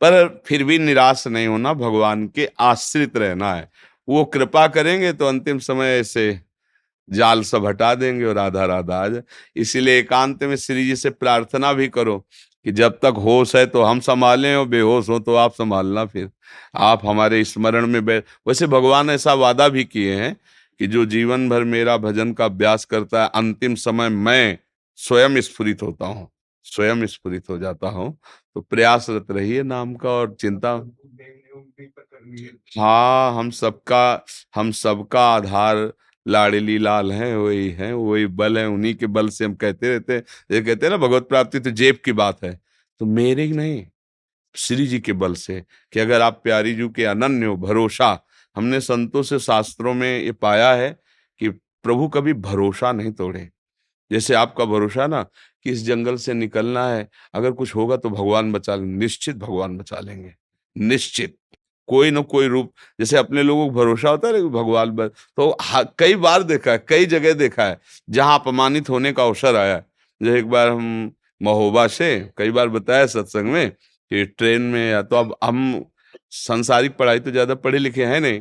पर 0.01 0.42
फिर 0.47 0.64
भी 0.64 0.79
निराश 0.79 1.27
नहीं 1.27 1.47
होना, 1.47 1.73
भगवान 1.75 2.27
के 2.29 2.49
आश्रित 2.61 3.16
रहना 3.16 3.53
है। 3.55 3.68
वो 4.09 4.25
कृपा 4.27 4.66
करेंगे 4.68 5.12
तो 5.12 5.27
अंतिम 5.27 5.59
समय 5.61 6.03
से 6.05 6.31
जाल 7.09 7.43
सब 7.43 7.67
हटा 7.67 7.95
देंगे 7.95 8.25
और 8.25 8.35
राधा 8.35 8.64
राधा 8.67 8.97
आ 8.97 9.09
जाए। 9.09 9.23
इसीलिए 9.57 9.99
एकांत 9.99 10.43
में 10.45 10.57
श्री 10.57 10.85
जी 10.87 10.97
से 10.97 11.11
प्रार्थना 11.11 11.73
भी 11.73 11.88
करो 11.88 12.19
कि 12.67 12.73
जब 12.73 12.99
तक 13.03 13.14
होश 13.19 13.55
है 13.57 13.64
तो 13.67 13.83
हम 13.83 14.01
संभालें 14.01 14.55
और 14.57 14.67
बेहोश 14.69 15.09
हो 15.09 15.19
तो 15.19 15.35
आप 15.37 15.53
संभालना 15.55 16.05
फिर। 16.07 16.31
आप 16.77 17.07
हमारे 17.07 17.43
स्मरण 17.45 17.87
में 17.87 18.05
बैठ 18.05 18.25
वैसे 18.49 18.67
भगवान 18.67 19.11
ऐसा 19.11 19.35
वादा 19.35 19.69
भी 19.69 19.85
किए 19.85 20.14
हैं 20.14 20.37
कि 20.81 20.87
जो 20.87 21.05
जीवन 21.07 21.49
भर 21.49 21.64
मेरा 21.64 21.97
भजन 21.99 22.33
का 22.33 22.45
अभ्यास 22.45 22.85
करता 22.85 23.23
है 23.23 23.29
अंतिम 23.35 23.75
समय 23.77 24.09
मैं 24.09 24.59
स्वयं 24.99 25.40
स्फुरित 25.40 25.83
होता 25.83 26.07
हूँ 26.07 26.29
स्वयं 26.67 27.07
स्फुरित 27.07 27.49
हो 27.51 27.59
जाता 27.59 27.88
हूँ। 27.88 28.12
तो 28.55 28.61
प्रयासरत 28.61 29.27
रहिए 29.31 29.62
नाम 29.62 29.95
का 29.95 30.11
और 30.11 30.35
चिंता 30.40 30.73
हाँ 32.79 33.35
हम 33.35 33.51
सबका 33.51 34.25
हम 34.55 34.71
सबका 34.73 35.27
आधार 35.29 35.77
लाडली 36.27 36.79
लाल 36.79 37.13
है, 37.13 37.37
वही 37.39 37.71
है, 37.71 37.93
वही 37.95 38.27
बल 38.27 38.59
है, 38.59 38.67
उन्हीं 38.69 38.95
के 38.95 39.07
बल 39.07 39.29
से 39.29 39.45
हम 39.45 39.55
कहते 39.55 39.89
रहते 39.89 40.13
हैं। 40.13 40.23
ये 40.51 40.63
कहते 40.63 40.87
हैं 40.87 40.91
ना, 40.91 40.97
भगवत 40.97 41.29
प्राप्ति 41.29 41.61
तो 41.61 41.71
जेब 41.71 41.99
की 42.05 42.13
बात 42.13 42.45
है। 42.45 42.61
तो 43.01 43.07
मेरे 43.07 43.43
ही 43.43 43.53
नहीं, 43.53 43.87
श्री 44.55 44.87
जी 44.87 45.01
के 45.01 45.13
बल 45.13 45.35
से 45.35 45.63
कि 45.93 46.01
अगर 46.01 46.21
आप 46.21 46.41
प्यारी 46.45 46.75
जू 46.75 46.89
के 46.89 47.05
अनन्य 47.05 47.47
हो, 47.47 47.57
भरोसा। 47.57 48.27
हमने 48.57 48.81
संतों 48.81 49.23
से 49.23 49.39
शास्त्रों 49.39 49.95
में 49.95 50.21
ये 50.21 50.33
पाया 50.33 50.73
है 50.75 50.91
कि 51.41 51.49
प्रभु 51.49 52.09
कभी 52.09 52.33
भरोसा 52.33 52.93
नहीं 52.93 53.13
तोड़े। 53.13 53.49
जैसे 54.11 54.35
आपका 54.35 54.65
भरोसा 54.65 55.07
ना 55.07 55.23
कि 55.65 55.71
इस 55.71 55.85
जंगल 55.85 56.17
से 56.17 56.35
निकलना 56.35 56.89
है, 56.89 57.09
अगर 57.35 57.53
कुछ 57.53 57.75
होगा 57.77 57.97
तो 57.97 58.11
भगवान 58.11 58.53
बचा 58.53 58.77
लेंगे, 58.77 58.97
निश्चित 58.99 59.37
भगवान 59.37 59.79
बचा 59.79 60.01
लेंगे। 60.01 60.35
निश्चित। 60.77 61.37
कोई 61.88 62.11
ना 62.11 62.20
कोई 62.25 62.47
रूप, 62.49 62.73
जैसे 62.99 63.16
अपने 63.16 63.42
लोगों 63.42 63.68
को 63.68 63.75
भरोसा 63.75 64.11
होता 64.11 64.29
है 64.29 64.42
भगवान 64.51 64.97
पर 64.97 65.09
तो 65.09 65.57
कई 65.99 66.14
बार 66.16 66.42
देखा 66.42 66.73
है, 66.73 66.85
कई 66.88 67.07
जगह 67.07 67.33
देखा 67.35 67.64
है, 67.64 67.79
जहाँ 68.11 68.38
अपमानित 68.38 68.88
होने 68.90 69.12
का 69.12 69.25
अवसर 69.25 69.57
आया 69.57 69.83
जैसे 70.20 70.38
एक 70.38 70.49
बार 70.51 70.68
हम 70.68 71.12
महोबा 71.40 71.87
से, 71.88 72.09
कई 72.38 72.51
बार 72.51 72.68
बताया 72.68 73.07
सत्संग 73.07 73.53
में 73.53 73.70
कि 73.70 74.25
ट्रेन 74.29 74.62
में 74.62 74.90
या 74.90 75.03
तो 75.03 75.16
अब 75.16 75.35
हम 75.44 75.85
संसारिक 76.33 76.97
पढ़ाई 76.97 77.20
तो 77.20 77.31
ज़्यादा 77.31 77.55
पढ़े 77.57 77.79
लिखे 77.79 78.05
हैं 78.05 78.20
नहीं 78.20 78.40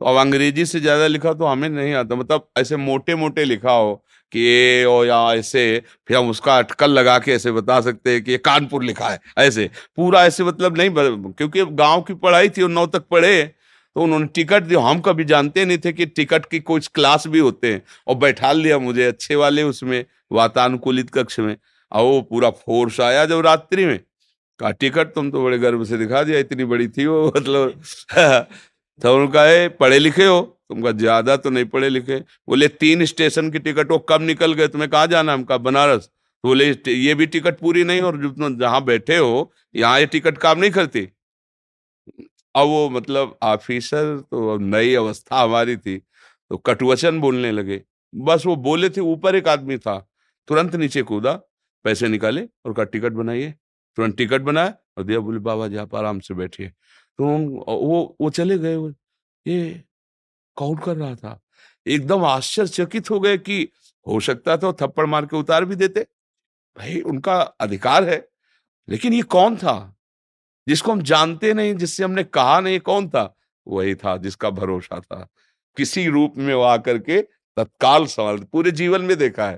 तो 0.00 0.06
अब 0.06 0.16
अंग्रेज़ी 0.18 0.64
से 0.66 0.80
ज़्यादा 0.80 1.06
लिखा 1.06 1.32
तो 1.34 1.44
हमें 1.46 1.68
नहीं 1.68 1.92
आता। 1.94 2.14
मतलब 2.16 2.48
ऐसे 2.58 2.76
मोटे 2.78 3.14
मोटे 3.16 3.44
लिखा 3.44 3.72
हो 3.72 3.94
कि 4.32 4.40
ये 4.40 4.84
और 4.84 5.06
या 5.06 5.18
ऐसे, 5.34 5.82
फिर 6.08 6.16
हम 6.16 6.28
उसका 6.30 6.56
अटकल 6.58 6.90
लगा 6.92 7.18
के 7.18 7.32
ऐसे 7.32 7.52
बता 7.52 7.80
सकते 7.80 8.12
हैं 8.12 8.22
कि 8.24 8.30
ये 8.32 8.38
कानपुर 8.40 8.84
लिखा 8.84 9.08
है, 9.08 9.18
ऐसे। 9.38 9.68
पूरा 9.96 10.24
ऐसे 10.26 10.44
मतलब 10.44 10.76
नहीं 10.78 10.90
क्योंकि 11.32 11.64
गाँव 11.66 12.02
की 12.02 12.14
पढ़ाई 12.16 12.48
थी 12.50 12.62
और 12.62 12.68
नौ 12.70 12.86
तक 12.88 13.06
पढ़े 13.10 13.42
तो 13.96 14.02
उन्होंने 14.02 14.26
टिकट 14.34 14.62
दिया। 14.64 14.80
हम 14.82 15.00
कभी 15.00 15.24
जानते 15.26 15.64
नहीं 15.64 15.78
थे 15.84 15.92
कि 15.92 16.06
टिकट 16.08 16.46
की 16.46 16.58
कुछ 16.62 16.86
क्लास 16.94 17.26
भी 17.28 17.38
होते 17.38 17.72
हैं 17.72 17.82
और 18.08 18.16
बैठा 18.16 18.52
लिया 18.52 18.78
मुझे 18.80 19.04
अच्छे 19.04 19.34
वाले 19.36 19.62
उसमें, 19.64 20.04
वातानुकूलित 20.32 21.10
कक्ष 21.10 21.38
में। 21.40 21.56
और 21.92 22.02
वो 22.04 22.20
पूरा 22.22 22.50
फोर्स 22.52 23.00
आया 23.00 23.24
जब 23.26 23.40
रात्रि 23.42 23.84
में 23.86 23.98
कहा 24.60 24.70
टिकट 24.72 25.14
तुम 25.14 25.30
तो 25.30 25.42
बड़े 25.44 25.58
गर्व 25.58 25.84
से 25.84 25.98
दिखा 25.98 26.22
दिया, 26.22 26.38
इतनी 26.40 26.64
बड़ी 26.66 26.88
थी 26.88 27.06
वो 27.06 27.26
मतलब 27.28 27.82
तो 29.02 29.14
उनका 29.16 29.42
पढ़े 29.80 29.98
लिखे 29.98 30.24
हो? 30.24 30.40
तुमका 30.68 30.90
ज़्यादा 30.92 31.36
तो 31.36 31.50
नहीं 31.50 31.64
पढ़े 31.66 31.88
लिखे। 31.88 32.18
बोले, 32.48 32.68
तीन 32.70 33.04
स्टेशन 33.04 33.50
की 33.50 33.58
टिकट 33.58 33.90
वो 33.90 33.98
कब 34.08 34.22
निकल 34.22 34.52
गए? 34.52 34.68
तुम्हें 34.68 34.90
कहाँ 34.90 35.06
जाना 35.06 35.32
हमका 35.32 35.56
बनारस। 35.58 36.06
तो 36.06 36.48
बोले, 36.48 36.66
ये 36.88 37.14
भी 37.14 37.26
टिकट 37.26 37.58
पूरी 37.60 37.84
नहीं 37.84 38.00
और 38.02 38.16
जो 38.22 38.50
जहाँ 38.56 38.84
बैठे 38.84 39.16
हो, 39.16 39.52
यहाँ 39.74 40.00
ये 40.00 40.06
टिकट 40.06 40.38
काम 40.38 40.58
नहीं 40.58 40.70
करती? 40.70 41.08
अब 42.54 42.66
वो 42.66 42.88
मतलब 42.90 43.36
ऑफिसर 43.42 44.16
तो 44.30 44.56
नई 44.58 44.94
अवस्था 44.94 45.42
हमारी 45.42 45.76
थी। 45.76 45.96
तो 45.98 46.56
कटवचन 46.58 47.20
बोलने 47.20 47.52
लगे। 47.52 47.80
बस 48.12 48.46
वो 48.46 48.56
बोले 48.58 48.90
थे, 48.90 49.00
ऊपर 49.02 49.34
एक 49.36 49.48
आदमी 49.48 49.76
था, 49.78 49.98
तुरंत 50.48 50.76
नीचे 50.76 51.02
कूदा, 51.02 51.32
पैसे 51.84 52.08
निकाले 52.08 52.42
और 52.66 52.72
का 52.72 52.84
टिकट 52.84 53.12
बनाइए। 53.12 53.54
तुरंत 53.98 54.16
टिकट 54.16 54.42
बनाया 54.42 54.74
और 54.98 55.04
दिया, 55.04 55.18
बोले, 55.20 55.38
बाबा 55.40 55.68
जी, 55.68 55.76
आप 55.76 55.94
आराम 55.94 56.20
से 56.20 56.34
बैठिए। 56.34 56.70
तो 57.18 57.26
वो 57.76 58.16
वो 58.20 58.30
चले 58.30 58.58
गए 58.58 58.76
ये 59.46 59.82
कौन 60.56 60.76
कर 60.76 60.96
रहा 60.96 61.14
था? 61.14 61.40
एकदम 61.86 62.24
आश्चर्यचकित 62.24 63.10
हो 63.10 63.20
गए 63.20 63.38
कि 63.38 63.68
हो 64.06 64.20
सकता 64.20 64.56
था 64.56 64.72
थप्पड़ 64.72 65.06
मार 65.06 65.26
के 65.26 65.36
उतार 65.36 65.64
भी 65.64 65.74
देते। 65.74 66.00
भाई, 66.76 67.00
उनका 67.00 67.40
अधिकार 67.60 68.04
है, 68.04 68.28
लेकिन 68.88 69.12
ये 69.12 69.22
कौन 69.22 69.56
था? 69.56 69.94
जिसको 70.68 70.92
हम 70.92 71.02
जानते 71.02 71.52
नहीं, 71.54 71.74
जिससे 71.74 72.04
हमने 72.04 72.24
कहा 72.24 72.58
नहीं 72.60 72.80
कौन 72.80 73.08
था? 73.08 73.34
वही 73.66 73.94
था 73.94 74.16
जिसका 74.16 74.50
भरोसा 74.50 75.00
था। 75.00 75.26
किसी 75.76 76.06
रूप 76.06 76.34
में 76.36 76.54
वो 76.54 76.62
आकर 76.62 76.98
के 76.98 77.20
तत्काल 77.56 78.06
सवाल, 78.06 78.38
पूरे 78.42 78.70
जीवन 78.70 79.02
में 79.02 79.16
देखा 79.16 79.48
है 79.50 79.56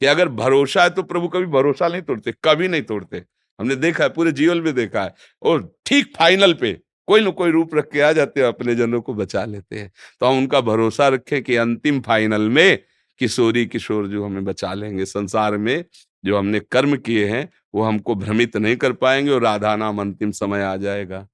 कि 0.00 0.06
अगर 0.06 0.28
भरोसा 0.28 0.82
है 0.82 0.90
तो 0.90 1.02
प्रभु 1.02 1.28
कभी 1.28 1.46
भरोसा 1.46 1.88
नहीं 1.88 2.02
तोड़ते, 2.02 2.34
कभी 2.44 2.68
नहीं 2.68 2.82
तोड़ते। 2.82 3.24
हमने 3.58 3.76
देखा 3.76 4.04
है, 4.04 4.10
पूरे 4.10 4.32
जीवन 4.32 4.58
में 4.58 4.74
देखा 4.74 5.04
है। 5.04 5.14
और 5.42 5.76
ठीक 5.86 6.16
फाइनल 6.16 6.54
पे 6.54 6.72
कोई 7.08 7.20
ना 7.20 7.30
कोई 7.32 7.50
रूप 7.50 7.74
रख 7.74 7.90
के 7.92 8.00
आ 8.00 8.12
जाते 8.12 8.40
हैं 8.40 8.48
अपने 8.48 8.74
जनों 8.74 9.00
को 9.00 9.14
बचा 9.14 9.44
लेते 9.44 9.78
हैं। 9.78 9.90
तो 10.20 10.26
हम 10.26 10.38
उनका 10.38 10.60
भरोसा 10.62 11.08
रखें 11.08 11.42
कि 11.42 11.56
अंतिम 11.56 12.00
फाइनल 12.00 12.48
में 12.50 12.78
किशोरी 13.20 13.64
किशोर 13.66 14.06
जो 14.08 14.24
हमें 14.24 14.44
बचा 14.44 14.72
लेंगे। 14.74 15.04
संसार 15.06 15.56
में 15.58 15.84
जो 16.24 16.38
हमने 16.38 16.60
कर्म 16.62 16.96
किए 16.98 17.26
हैं 17.28 17.48
वो 17.74 17.82
हमको 17.82 18.14
भ्रमित 18.14 18.56
नहीं 18.56 18.76
कर 18.76 18.92
पाएँगे 18.94 19.30
और 19.30 19.42
राधा 19.42 19.74
नाम 19.76 20.00
अंतिम 20.00 20.30
समय 20.32 20.62
आ 20.62 20.76
जाएगा। 20.76 21.26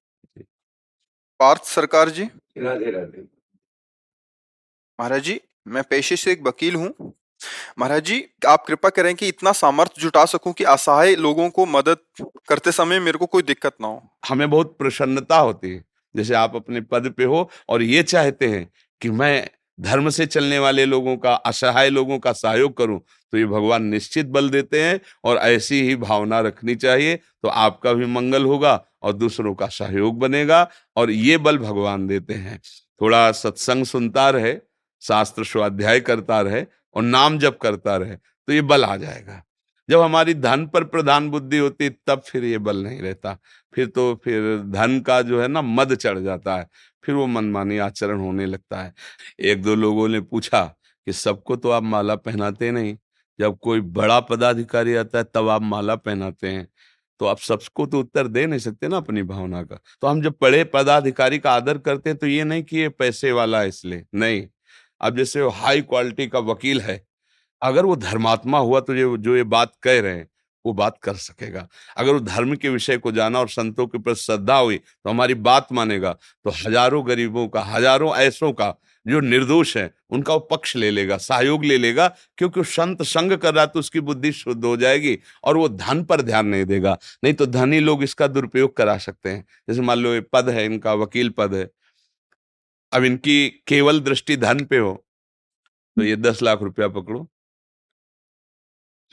पार्थ 1.39 1.63
सरकार 1.65 2.09
जी। 2.09 2.23
राधे 2.57 2.91
राधे। 2.91 3.27
महाराज 4.99 5.21
जी 5.23 5.39
मैं 5.67 5.83
पेशे 5.83 6.15
से 6.15 6.31
एक 6.31 6.41
वकील 6.43 6.75
हूँ। 6.75 7.13
महाराज 7.79 8.03
जी, 8.03 8.23
आप 8.47 8.65
कृपा 8.67 8.89
करें 8.89 9.13
कि 9.15 9.27
इतना 9.27 9.51
सामर्थ्य 9.53 10.01
जुटा 10.01 10.25
सकूँ 10.25 10.53
कि 10.53 10.63
असहाय 10.65 11.15
लोगों 11.15 11.49
को 11.49 11.65
मदद 11.67 11.97
करते 12.49 12.71
समय 12.71 12.99
मेरे 12.99 13.17
को 13.17 13.25
कोई 13.25 13.43
दिक्कत 13.43 13.75
ना 13.81 13.87
हो। 13.87 14.01
हमें 14.29 14.49
बहुत 14.49 14.77
प्रसन्नता 14.79 15.37
होती 15.37 15.69
है, 15.69 15.83
जैसे 16.15 16.33
आप 16.35 16.55
अपने 16.55 16.81
पद 16.83 17.13
पे 17.17 17.23
हो 17.23 17.49
और 17.69 17.83
ये 17.83 18.03
चाहते 18.05 18.47
हैं 18.47 18.67
कि 19.01 19.09
मैं 19.11 19.49
धर्म 19.79 20.09
से 20.09 20.25
चलने 20.25 20.59
वाले 20.59 20.85
लोगों 20.85 21.15
का, 21.17 21.33
असहाय 21.33 21.89
लोगों 21.89 22.17
का 22.19 22.31
सहयोग 22.33 22.77
करूँ 22.77 22.99
तो 23.33 23.37
ये 23.37 23.45
भगवान 23.45 23.83
निश्चित 23.85 24.25
बल 24.27 24.49
देते 24.49 24.83
हैं 24.83 24.99
और 25.23 25.37
ऐसी 25.37 25.81
ही 25.81 25.95
भावना 25.97 26.39
रखनी 26.39 26.75
चाहिए 26.75 27.15
तो 27.15 27.49
आपका 27.49 27.93
भी 27.93 28.05
मंगल 28.05 28.45
होगा 28.45 28.73
और 29.01 29.13
दूसरों 29.13 29.53
का 29.55 29.67
सहयोग 29.69 30.19
बनेगा 30.19 30.67
और 30.97 31.11
ये 31.11 31.37
बल 31.37 31.57
भगवान 31.57 32.07
देते 32.07 32.33
हैं। 32.33 32.59
थोड़ा 33.01 33.31
सत्संग 33.33 33.85
सुनता 33.85 34.29
रहे, 34.29 34.55
शास्त्र 35.01 35.43
स्वाध्याय 35.45 35.99
करता 36.01 36.39
रहे 36.41 36.61
और 36.95 37.03
नाम 37.03 37.37
जप 37.39 37.57
करता 37.61 37.95
रहे 37.97 38.15
तो 38.15 38.53
ये 38.53 38.61
बल 38.63 38.83
आ 38.85 38.95
जाएगा। 38.97 39.41
जब 39.89 40.01
हमारी 40.01 40.33
धन 40.33 40.65
पर 40.67 40.83
प्रधान 40.85 41.29
बुद्धि 41.29 41.57
होती, 41.57 41.89
तब 41.89 42.21
फिर 42.21 42.43
ये 42.45 42.57
बल 42.59 42.77
नहीं 42.83 43.01
रहता। 43.01 43.37
फिर 43.73 43.87
तो 43.87 44.13
फिर 44.23 44.57
धन 44.67 44.99
का 45.01 45.21
जो 45.21 45.41
है 45.41 45.47
ना, 45.47 45.61
मद 45.61 45.95
चढ़ 45.95 46.19
जाता 46.19 46.55
है। 46.57 46.67
फिर 47.03 47.15
वो 47.15 47.25
मनमानी 47.27 47.77
आचरण 47.79 48.19
होने 48.19 48.45
लगता 48.45 48.81
है। 48.81 48.93
एक 49.41 49.61
दो 49.63 49.75
लोगों 49.75 50.07
ने 50.09 50.21
पूछा 50.21 50.63
कि 51.07 51.13
सबको 51.13 51.55
तो 51.55 51.69
आप 51.71 51.83
माला 51.83 52.15
पहनाते 52.17 52.71
नहीं। 52.71 52.95
जब 53.39 53.57
कोई 53.59 53.81
बड़ा 53.81 54.19
पदाधिकारी 54.21 54.95
आता 54.95 55.17
है, 55.17 55.23
तब 55.35 55.49
आप 55.49 55.61
माला 55.63 55.95
पहनाते 55.97 56.47
हैं। 56.47 56.67
तो 57.19 57.25
आप 57.25 57.39
सबको 57.39 57.85
तो 57.85 57.99
उत्तर 57.99 58.27
दे 58.27 58.45
नहीं 58.47 58.59
सकते 58.59 58.87
ना 58.87 58.97
अपनी 58.97 59.23
भावना 59.23 59.63
का। 59.63 59.79
तो 60.01 60.07
हम 60.07 60.21
जब 60.21 60.35
बड़े 60.41 60.63
पदाधिकारी 60.65 61.39
का 61.39 61.51
आदर 61.51 61.77
करते 61.77 62.09
हैं 62.09 62.17
तो 62.19 62.27
ये 62.27 62.43
नहीं 62.43 62.63
कि 62.63 62.77
ये 62.77 62.89
पैसे 62.91 63.31
वाला 63.31 63.61
है 63.61 63.67
इसलिए। 63.67 64.05
नहीं। 64.15 64.47
अब 65.05 65.17
जैसे 65.17 65.41
वो 65.41 65.49
हाई 65.51 65.81
क्वालिटी 65.83 66.27
का 66.27 66.39
वकील 66.41 66.81
है, 66.81 67.01
अगर 67.61 67.85
वो 67.85 67.95
धर्मात्मा 67.97 68.59
हुआ 68.59 68.79
तो 68.81 68.95
ये, 68.95 69.17
जो 69.17 69.35
ये 69.35 69.43
बात 69.45 69.73
कह 69.83 69.99
रहे 70.01 70.13
हैं, 70.13 70.27
वो 70.65 70.73
बात 70.73 70.97
कर 71.03 71.15
सकेगा। 71.15 71.67
अगर 71.97 72.13
वो 72.13 72.19
धर्म 72.21 72.55
के 72.55 72.69
विषय 72.69 72.97
को 72.97 73.11
जाना 73.11 73.39
और 73.39 73.49
संतों 73.49 73.85
के 73.87 73.97
प्रति 73.99 74.21
श्रद्धा 74.21 74.55
हुई 74.55 74.77
तो 74.77 75.09
हमारी 75.09 75.33
बात 75.35 75.67
मानेगा 75.73 76.11
तो 76.13 76.51
हज़ारों 76.51 77.05
गरीबों 77.07 77.47
का, 77.47 77.61
हज़ारों 77.63 78.15
ऐसों 78.17 78.51
का 78.53 78.73
जो 79.05 79.19
निर्दोष 79.21 79.75
है, 79.77 79.91
उनका 80.09 80.33
वो 80.33 80.39
पक्ष 80.41 80.75
ले 80.75 80.89
लेगा, 80.91 81.17
सहयोग 81.19 81.63
ले 81.65 81.77
लेगा, 81.77 82.07
क्योंकि 82.37 82.63
संत 82.65 83.01
संग 83.03 83.31
कर 83.33 83.53
रहा 83.53 83.65
तो 83.67 83.79
उसकी 83.79 83.99
बुद्धि 84.01 84.31
शुद्ध 84.33 84.63
हो 84.65 84.75
जाएगी 84.77 85.17
और 85.43 85.57
वो 85.57 85.67
धन 85.69 86.03
पर 86.03 86.21
ध्यान 86.23 86.47
नहीं 86.47 86.65
देगा। 86.65 86.97
नहीं 87.23 87.33
तो 87.33 87.45
धनी 87.47 87.79
लोग 87.81 88.03
इसका 88.03 88.27
दुरुपयोग 88.27 88.75
करा 88.77 88.97
सकते 88.99 89.29
हैं। 89.29 89.45
जैसे 89.69 89.81
मान 89.81 89.99
लो 89.99 90.13
ये 90.13 90.21
पद 90.23 90.49
है, 90.49 90.65
इनका 90.65 90.93
वकील 90.95 91.29
पद 91.29 91.53
है 91.53 91.69
अब 92.95 93.03
इनकी 93.03 93.47
केवल 93.67 93.99
दृष्टि 94.01 94.37
धन 94.37 94.63
पे 94.65 94.77
हो 94.77 94.93
तो 95.97 96.03
ये 96.03 96.15
दस 96.15 96.41
लाख 96.41 96.61
रुपया 96.61 96.87
पकड़ो। 96.89 97.21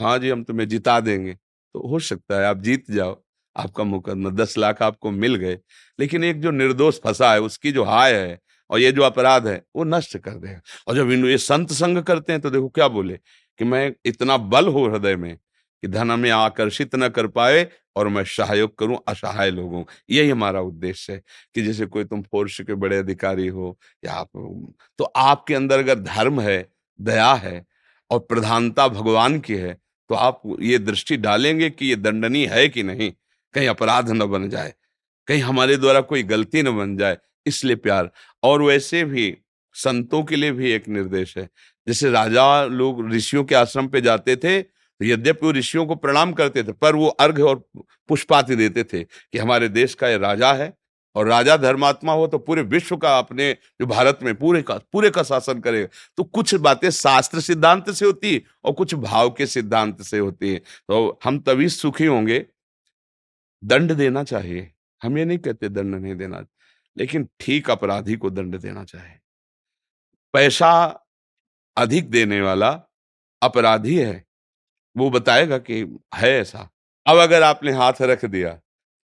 हाँ 0.00 0.18
जी, 0.18 0.28
हम 0.30 0.42
तुम्हें 0.44 0.68
जिता 0.68 0.98
देंगे। 1.00 1.34
तो 1.34 1.88
हो 1.88 1.98
सकता 2.00 2.40
है 2.40 2.46
आप 2.46 2.58
जीत 2.58 2.90
जाओ, 2.90 3.22
आपका 3.56 3.84
मुकदमा 3.84 4.30
दस 4.32 4.56
लाख 4.58 4.82
आपको 4.82 5.10
मिल 5.10 5.34
गए, 5.36 5.58
लेकिन 5.98 6.24
एक 6.24 6.40
जो 6.40 6.50
निर्दोष 6.50 6.98
फंसा 7.00 7.32
है, 7.32 7.40
उसकी 7.40 7.72
जो 7.72 7.84
हाय 7.84 8.14
है 8.14 8.38
और 8.70 8.80
ये 8.80 8.92
जो 8.92 9.02
अपराध 9.02 9.46
है, 9.46 9.62
वो 9.76 9.84
नष्ट 9.84 10.16
कर 10.18 10.30
देगा। 10.32 10.60
और 10.88 10.96
जब 10.96 11.10
इन, 11.10 11.24
ये 11.26 11.38
संत 11.38 11.72
संग 11.72 12.02
करते 12.02 12.32
हैं 12.32 12.42
तो 12.42 12.50
देखो 12.50 12.68
क्या 12.70 12.88
बोले 12.88 13.16
कि 13.60 13.64
मैं 13.64 13.92
इतना 14.06 14.36
बल 14.36 14.68
हो 14.68 14.86
हृदय 14.88 15.16
में 15.16 15.36
कि 15.82 15.88
धन 15.88 16.10
हमें 16.10 16.30
आकर्षित 16.30 16.94
न 16.94 17.08
कर 17.08 17.26
पाए 17.28 17.66
और 17.96 18.08
मैं 18.08 18.22
सहयोग 18.26 18.76
करूँ, 18.78 18.98
असहाय 19.08 19.50
लोगों। 19.50 19.84
यही 20.10 20.30
हमारा 20.30 20.60
उद्देश्य 20.62 21.12
है 21.12 21.22
कि 21.54 21.62
जैसे 21.62 21.86
कोई 21.86 22.04
तुम 22.04 22.22
फोर्स 22.22 22.60
के 22.60 22.74
बड़े 22.76 22.96
अधिकारी 22.96 23.46
हो 23.48 23.76
या 24.02 24.12
आप 24.12 24.28
तो 24.98 25.04
आपके 25.04 25.54
अंदर 25.54 25.78
अगर 25.78 25.98
धर्म 26.00 26.40
है, 26.40 26.68
दया 27.00 27.32
है 27.34 27.64
और 28.10 28.18
प्रधानता 28.20 28.88
भगवान 28.90 29.38
की 29.40 29.54
है 29.54 29.76
तो 30.10 30.14
आप 30.16 30.42
ये 30.60 30.78
दृष्टि 30.80 31.16
डालेंगे 31.18 31.70
कि 31.70 31.86
ये 31.86 31.96
दंडनीय 31.96 32.46
है 32.46 32.68
कि 32.68 32.82
नहीं? 32.82 33.10
कहीं 33.54 33.68
अपराध 33.68 34.10
न 34.10 34.26
बन 34.26 34.48
जाए, 34.50 34.72
कहीं 35.28 35.40
हमारे 35.42 35.76
द्वारा 35.76 36.00
कोई 36.02 36.22
गलती 36.24 36.62
न 36.62 36.76
बन 36.76 36.96
जाए, 36.96 37.16
इसलिए 37.46 37.76
प्यार। 37.76 38.10
और 38.42 38.62
वैसे 38.62 39.04
भी 39.04 39.34
संतों 39.76 40.22
के 40.24 40.36
लिए 40.36 40.52
भी 40.52 40.70
एक 40.72 40.88
निर्देश 40.88 41.36
है। 41.38 41.48
जैसे 41.86 42.10
राजा 42.10 42.64
लोग 42.64 43.08
ऋषियों 43.10 43.44
के 43.44 43.54
आश्रम 43.54 43.88
पे 43.88 44.00
जाते 44.00 44.36
थे 44.36 44.60
तो 45.02 45.06
यद्यपि 45.06 45.46
वो 45.46 45.52
ऋषियों 45.52 45.84
को 45.86 45.94
प्रणाम 45.96 46.32
करते 46.32 46.62
थे, 46.62 46.72
पर 46.72 46.96
वो 46.96 47.06
अर्घ 47.08 47.40
और 47.40 47.56
पुष्पाति 48.08 48.56
देते 48.56 48.84
थे 48.84 49.02
कि 49.02 49.38
हमारे 49.38 49.68
देश 49.70 49.94
का 49.94 50.08
ये 50.08 50.18
राजा 50.18 50.52
है, 50.52 50.72
और 51.16 51.26
राजा 51.26 51.56
धर्मात्मा 51.56 52.12
हो 52.12 52.26
तो 52.26 52.38
पूरे 52.38 52.62
विश्व 52.64 52.96
का 52.96 53.16
अपने, 53.18 53.52
जो 53.52 53.86
भारत 53.86 54.18
में 54.22 54.34
पूरे 54.34 54.62
का 54.62 54.78
पूरे 54.92 55.10
का 55.10 55.22
शासन 55.22 55.60
करेगा। 55.60 55.88
तो 56.16 56.24
कुछ 56.24 56.54
बातें 56.56 56.88
शास्त्र 56.92 57.40
सिद्धांत 57.40 57.90
से 57.90 58.04
होती 58.06 58.42
और 58.64 58.72
कुछ 58.72 58.94
भाव 58.96 59.30
के 59.30 59.46
सिद्धांत 59.48 60.02
से 60.02 60.18
होती 60.18 60.52
है। 60.52 60.58
तो 60.58 61.18
हम 61.24 61.38
तभी 61.40 61.68
सुखी 61.70 62.06
होंगे। 62.06 62.44
दंड 63.62 63.92
देना 63.92 64.24
चाहिए। 64.24 64.70
हम 65.02 65.18
ये 65.18 65.24
नहीं 65.24 65.38
कहते 65.38 65.68
दंड 65.68 65.94
नहीं 65.94 66.16
देना, 66.16 66.44
लेकिन 66.96 67.28
ठीक 67.40 67.70
अपराधी 67.70 68.16
को 68.16 68.30
दंड 68.30 68.58
देना 68.58 68.84
चाहिए। 68.84 69.18
पैसा 70.34 70.72
अधिक 71.76 72.10
देने 72.10 72.40
वाला 72.40 72.70
अपराधी 73.42 73.98
है। 73.98 74.24
वो 74.96 75.10
बताएगा 75.10 75.58
कि 75.60 75.80
है 76.14 76.30
ऐसा। 76.32 76.68
अब 77.06 77.18
अगर 77.18 77.42
आपने 77.42 77.72
हाथ 77.74 78.02
रख 78.02 78.24
दिया 78.26 78.52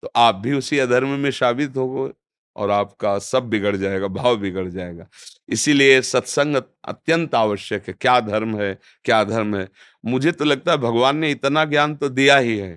तो 0.04 0.12
आप 0.18 0.36
भी 0.36 0.54
उसी 0.54 0.78
अधर्म 0.80 1.10
में 1.20 1.30
शाबित 1.32 1.78
हो 1.78 2.12
और 2.56 2.72
आपका 2.72 3.18
सब 3.20 3.50
बिगड़ 3.50 3.76
जाएगा, 3.76 4.08
भाव 4.10 4.38
बिगड़ 4.38 4.68
जाएगा। 4.68 5.08
इसीलिए 5.50 6.02
सत्संग 6.04 6.56
अत्यंत 6.56 7.36
आवश्यक 7.36 7.88
है। 7.88 7.94
क्या 7.96 8.20
धर्म 8.22 8.60
है, 8.62 8.78
क्या 9.06 9.24
धर्म 9.24 9.56
है? 9.56 9.68
मुझे 10.04 10.32
तो 10.32 10.46
लगता 10.46 10.72
है 10.72 10.78
भगवान 10.80 11.18
ने 11.18 11.32
इतना 11.32 11.66
ज्ञान 11.66 11.96
तो 11.96 12.10
दिया 12.12 12.38
ही 12.38 12.58
है 12.58 12.74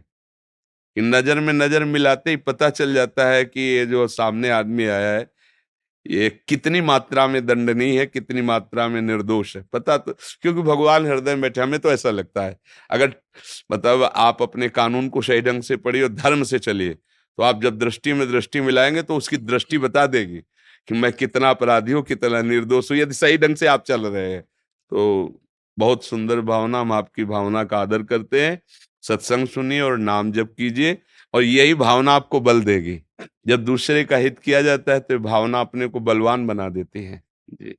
कि 0.97 1.03
नज़र 1.03 1.41
में 1.41 1.53
नज़र 1.55 1.85
मिलाते 1.87 2.31
ही 2.31 2.37
पता 2.39 2.71
चल 2.71 2.95
जाता 2.95 3.29
है 3.29 3.45
कि 3.45 3.61
ये 3.61 3.85
जो 3.87 4.07
सामने 4.09 4.51
आदमी 4.53 4.87
आया 4.87 5.11
है 5.11 5.27
ये 6.11 6.29
कितनी 6.49 6.81
मात्रा 6.81 7.27
में 7.27 7.45
दंडनीय 7.47 7.99
है, 7.99 8.07
कितनी 8.07 8.43
मात्रा 8.43 8.87
में 8.89 9.01
निर्दोष 9.03 9.57
है। 9.57 9.63
पता 9.73 9.97
तो 9.99 10.13
क्योंकि 10.43 10.63
भगवान 10.63 11.07
हृदय 11.07 11.33
में 11.33 11.41
बैठे, 11.41 11.61
हमें 11.61 11.79
तो 11.81 11.93
ऐसा 11.93 12.11
लगता 12.11 12.43
है। 12.43 12.59
अगर 12.91 13.15
मतलब 13.73 14.03
आप 14.07 14.43
अपने 14.43 14.69
कानून 14.71 15.09
को 15.09 15.23
सही 15.23 15.41
ढंग 15.43 15.63
से 15.63 15.77
पढ़िए 15.79 16.03
और 16.03 16.09
धर्म 16.11 16.43
से 16.45 16.59
चलिए 16.61 16.95
तो 17.39 17.43
आप 17.43 17.63
जब 17.63 17.79
दृष्टि 17.79 18.13
में 18.13 18.27
दृष्टि 18.31 18.61
मिलाएँगे 18.61 19.03
तो 19.03 19.17
उसकी 19.17 19.37
दृष्टि 19.39 19.79
बता 19.79 20.07
देगी 20.07 20.39
कि 20.89 20.95
मैं 20.95 21.13
कितना 21.13 21.51
अपराधी 21.51 21.93
हूँ, 21.93 22.03
कितना 22.03 22.41
निर्दोष 22.43 22.91
हूँ। 22.91 22.99
यदि 22.99 23.15
सही 23.15 23.39
ढंग 23.39 23.57
से 23.57 23.67
आप 23.67 23.85
चल 23.85 24.07
रहे 24.07 24.31
हैं 24.33 24.43
तो 24.43 25.41
बहुत 25.79 26.05
सुंदर 26.05 26.41
भावना, 26.41 26.81
हम 26.81 26.93
आपकी 26.93 27.25
भावना 27.25 27.65
का 27.65 27.79
आदर 27.79 28.03
करते 28.03 28.45
हैं। 28.45 28.61
सत्संग 29.03 29.47
सुनिए 29.49 29.81
और 29.81 29.99
नाम 29.99 30.31
जप 30.33 30.55
कीजिए 30.59 30.97
और 31.35 31.43
यही 31.43 31.75
भावना 31.77 32.13
आपको 32.13 32.41
बल 32.41 32.63
देगी। 32.63 33.01
जब 33.47 33.65
दूसरे 33.65 34.05
का 34.05 34.17
हित 34.17 34.39
किया 34.39 34.63
जाता 34.63 34.93
है 34.93 35.01
तो 35.01 35.19
भावना 35.19 35.61
अपने 35.61 35.87
को 35.87 36.01
बलवान 36.01 36.47
बना 36.47 36.69
देती 36.69 37.05
है। 37.05 37.23
जी। 37.53 37.77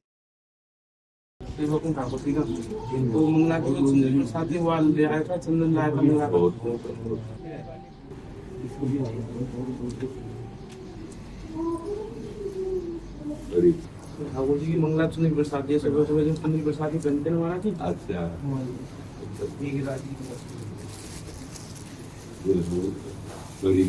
ठाकुर 14.34 14.58
जी 14.58 14.65
की 14.65 14.80
मंगला 14.80 15.10
सुबह 15.10 16.06
सुबह 16.06 16.23
जी 16.23 17.71
अच्छा 17.82 18.21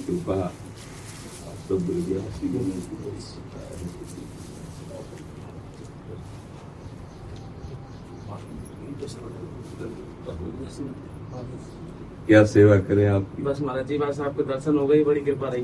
कृपा 0.06 0.52
क्या 12.26 12.44
सेवा 12.44 12.76
करें 12.78 13.06
आप? 13.06 13.26
बस 13.40 13.60
महाराज 13.60 13.86
जी 13.86 13.98
बस 13.98 14.20
आपके 14.20 14.42
दर्शन 14.42 14.78
हो 14.78 14.86
गए 14.86 15.02
बड़ी 15.04 15.20
कृपा 15.20 15.48
रही। 15.48 15.62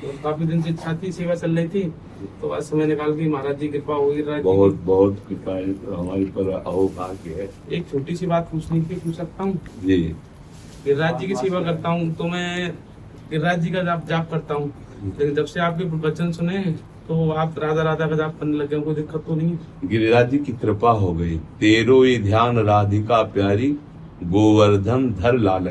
तो 0.00 0.12
काफ़ी 0.22 0.46
दिन 0.46 0.62
से 0.62 0.70
इच्छा 0.70 0.94
थी 1.02 1.12
सेवा 1.12 1.34
चल 1.34 1.58
रही 1.58 1.68
थी 1.68 1.82
तो 2.40 2.48
आज 2.48 2.62
समय 2.62 2.86
निकाल 2.86 3.14
के 3.16 3.28
महाराज 3.28 3.58
जी 3.60 3.68
कृपा 3.68 3.94
होगी 3.94 4.22
बहुत 4.42 4.74
बहुत 4.84 5.18
कृपा 5.28 5.52
है 5.52 5.72
तो 5.74 5.94
हमारे 5.94 6.24
पर 6.36 6.50
अहो 6.50 6.86
भाग्य 6.96 7.34
है। 7.42 7.48
एक 7.76 7.88
छोटी 7.90 8.16
सी 8.16 8.26
बात 8.26 8.48
पूछनी 8.52 8.80
थी 8.82 8.94
पूछ 8.94 9.14
सकता 9.16 9.44
हूँ? 9.44 9.54
जी। 9.84 10.14
गिरिराज 10.84 11.18
जी 11.20 11.26
की 11.26 11.34
सेवा 11.36 11.60
करता 11.62 11.88
हूँ 11.88 12.12
तो 12.14 12.24
मैं 12.26 12.70
गिरिराज 13.30 13.60
जी 13.60 13.70
का 13.70 13.82
जाप 13.82 14.06
जाप 14.08 14.30
करता 14.30 14.54
हूँ। 14.54 14.72
लेकिन 15.04 15.34
जब 15.34 15.44
से 15.46 15.60
आपके 15.60 15.84
वचन 15.98 16.30
सुने 16.32 16.58
तो 17.08 17.30
आप 17.32 17.58
राधा 17.58 17.82
राधा 17.82 18.06
का 18.06 18.16
जाप 18.16 18.38
करने 18.40 18.56
लगे 18.56 18.80
कोई 18.80 18.94
दिक्कत 18.94 19.24
तो 19.26 19.34
नहीं 19.34 19.88
गिरिराज 19.88 20.30
जी 20.30 20.38
की 20.38 20.52
कृपा 20.54 20.90
हो 20.92 21.12
गई। 21.14 21.36
तेरो 21.60 22.02
ही 22.02 22.16
ध्यान 22.22 22.58
राधिका 22.66 23.22
प्यारी 23.34 23.70
गोवर्धन 24.24 25.10
धर 25.14 25.38
लाल 25.38 25.68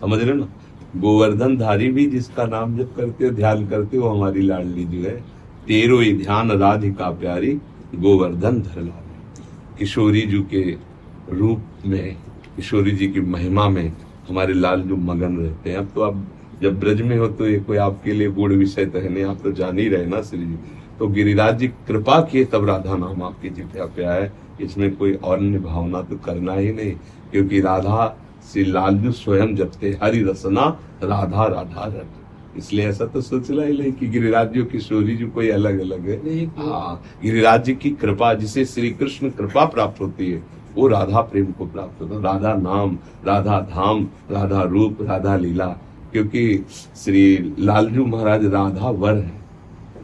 समझ 0.00 0.18
रहे 0.20 0.34
ना? 0.34 0.48
गोवर्धन 0.96 1.56
धारी 1.58 1.90
भी 1.90 2.06
जिसका 2.10 2.44
नाम 2.46 2.76
जब 2.78 2.94
करते 2.96 3.24
हो 3.24 3.30
ध्यान 3.32 3.66
करते 3.66 3.96
हो 3.96 4.08
हमारी 4.08 4.42
लाडली 4.42 4.84
जो 4.84 5.08
है। 5.08 5.16
तेरो 5.66 5.98
ही 5.98 6.12
ध्यान 6.16 6.50
राधिका 6.52 7.10
प्यारी 7.20 7.52
गोवर्धन 7.96 8.60
धर 8.62 8.80
लाल 8.80 9.76
किशोरी 9.78 10.22
जी 10.22 10.40
के 10.54 10.62
रूप 11.32 11.86
में 11.86 12.16
किशोरी 12.56 12.92
जी 12.92 13.06
की 13.06 13.20
महिमा 13.20 13.68
में 13.68 13.92
हमारे 14.30 14.54
लाल 14.54 14.82
जो 14.82 14.96
मगन 14.96 15.36
रहते 15.36 15.70
हैं। 15.70 15.76
अब 15.76 15.90
तो 15.94 16.02
आप 16.02 16.26
जब 16.62 16.78
ब्रज 16.80 17.00
में 17.02 17.16
हो 17.18 17.26
तो 17.28 17.46
ये 17.48 17.58
कोई 17.60 17.76
आपके 17.78 18.12
लिए 18.12 18.30
गुड़ 18.30 18.52
विषय 18.52 18.86
तो 18.86 18.98
है 18.98 19.08
नहीं 19.08 19.24
आप 19.24 19.38
तो 19.42 19.52
जान 19.52 19.78
ही 19.78 19.88
रहे 19.88 20.06
ना 20.06 20.22
श्री 20.22 20.44
जी। 20.46 20.58
तो 20.98 21.06
गिरिराज 21.08 21.58
जी 21.58 21.68
कृपा 21.88 22.20
किए 22.22 22.44
तब 22.44 22.68
राधा 22.68 22.96
नाम 22.96 23.22
आपकी 23.22 23.50
जिभ्या 23.50 23.84
पे 23.96 24.04
आए। 24.04 24.30
इसमें 24.60 24.94
कोई 24.96 25.12
और 25.14 25.40
भावना 25.58 26.02
तो 26.02 26.16
करना 26.16 26.54
ही 26.54 26.72
नहीं 26.72 26.92
क्योंकि 27.32 27.60
राधा 27.60 28.06
श्री 28.52 28.64
लाल 28.64 28.94
लालजू 28.94 29.12
स्वयं 29.12 29.54
जपते 29.56 29.98
हरि 30.02 30.22
रसना 30.22 30.66
राधा 31.02 31.46
राधा 31.46 31.84
रट 31.86 32.58
इसलिए 32.58 32.86
ऐसा 32.88 33.06
तो 33.06 33.20
सोचना 33.20 33.62
ही 33.62 33.76
नहीं 33.78 33.92
कि 33.92 34.06
गिरिराज 34.08 34.52
जी 34.52 34.60
और 34.60 34.66
किशोरी 34.66 35.16
जी 35.16 35.26
कोई 35.26 35.48
अलग 35.50 35.80
अलग 35.80 36.08
है 36.08 36.44
हाँ 36.58 37.02
गिरिराज 37.22 37.64
जी 37.64 37.74
की 37.74 37.90
कृपा 38.00 38.32
जिसे 38.34 38.64
श्री 38.64 38.90
कृष्ण 38.90 39.30
कृपा 39.30 39.64
प्राप्त 39.64 40.00
होती 40.00 40.30
है 40.30 40.42
वो 40.76 40.86
राधा 40.88 41.20
प्रेम 41.20 41.52
को 41.52 41.66
प्राप्त 41.66 42.00
होता 42.02 42.20
राधा 42.22 42.54
नाम, 42.54 42.98
राधा 43.26 43.60
धाम, 43.70 44.08
राधा 44.30 44.62
रूप, 44.62 45.02
राधा 45.02 45.36
लीला, 45.36 45.66
क्योंकि 46.12 46.42
श्री 46.96 47.54
लालजू 47.58 48.04
महाराज 48.06 48.44
राधा 48.54 48.90
वर 48.90 49.16
है 49.16 49.38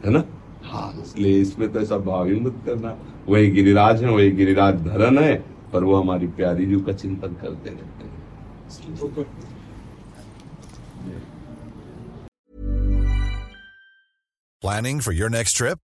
है 0.05 0.11
ना? 0.11 0.23
हाँ 0.65 0.91
इसलिए 1.01 1.39
इसमें 1.41 1.71
तो 1.73 1.79
ऐसा 1.79 1.97
भाव 1.97 2.25
ही 2.27 2.39
मत 2.39 2.61
करना। 2.65 2.95
वही 3.27 3.49
गिरिराज 3.51 4.03
है, 4.03 4.09
वही 4.11 4.31
गिरिराज 4.31 4.75
धरन 4.83 5.17
है, 5.19 5.35
पर 5.73 5.83
वो 5.83 5.95
हमारी 5.95 6.27
प्यारी 6.37 6.65
जी 6.65 6.79
का 6.81 6.93
चिंतन 6.93 7.35
करते 7.41 7.69
रहते 7.69 8.03
हैं। 8.03 8.15
Planning 14.63 14.99
for 14.99 15.13
your 15.13 15.29
next 15.29 15.53
trip? 15.53 15.79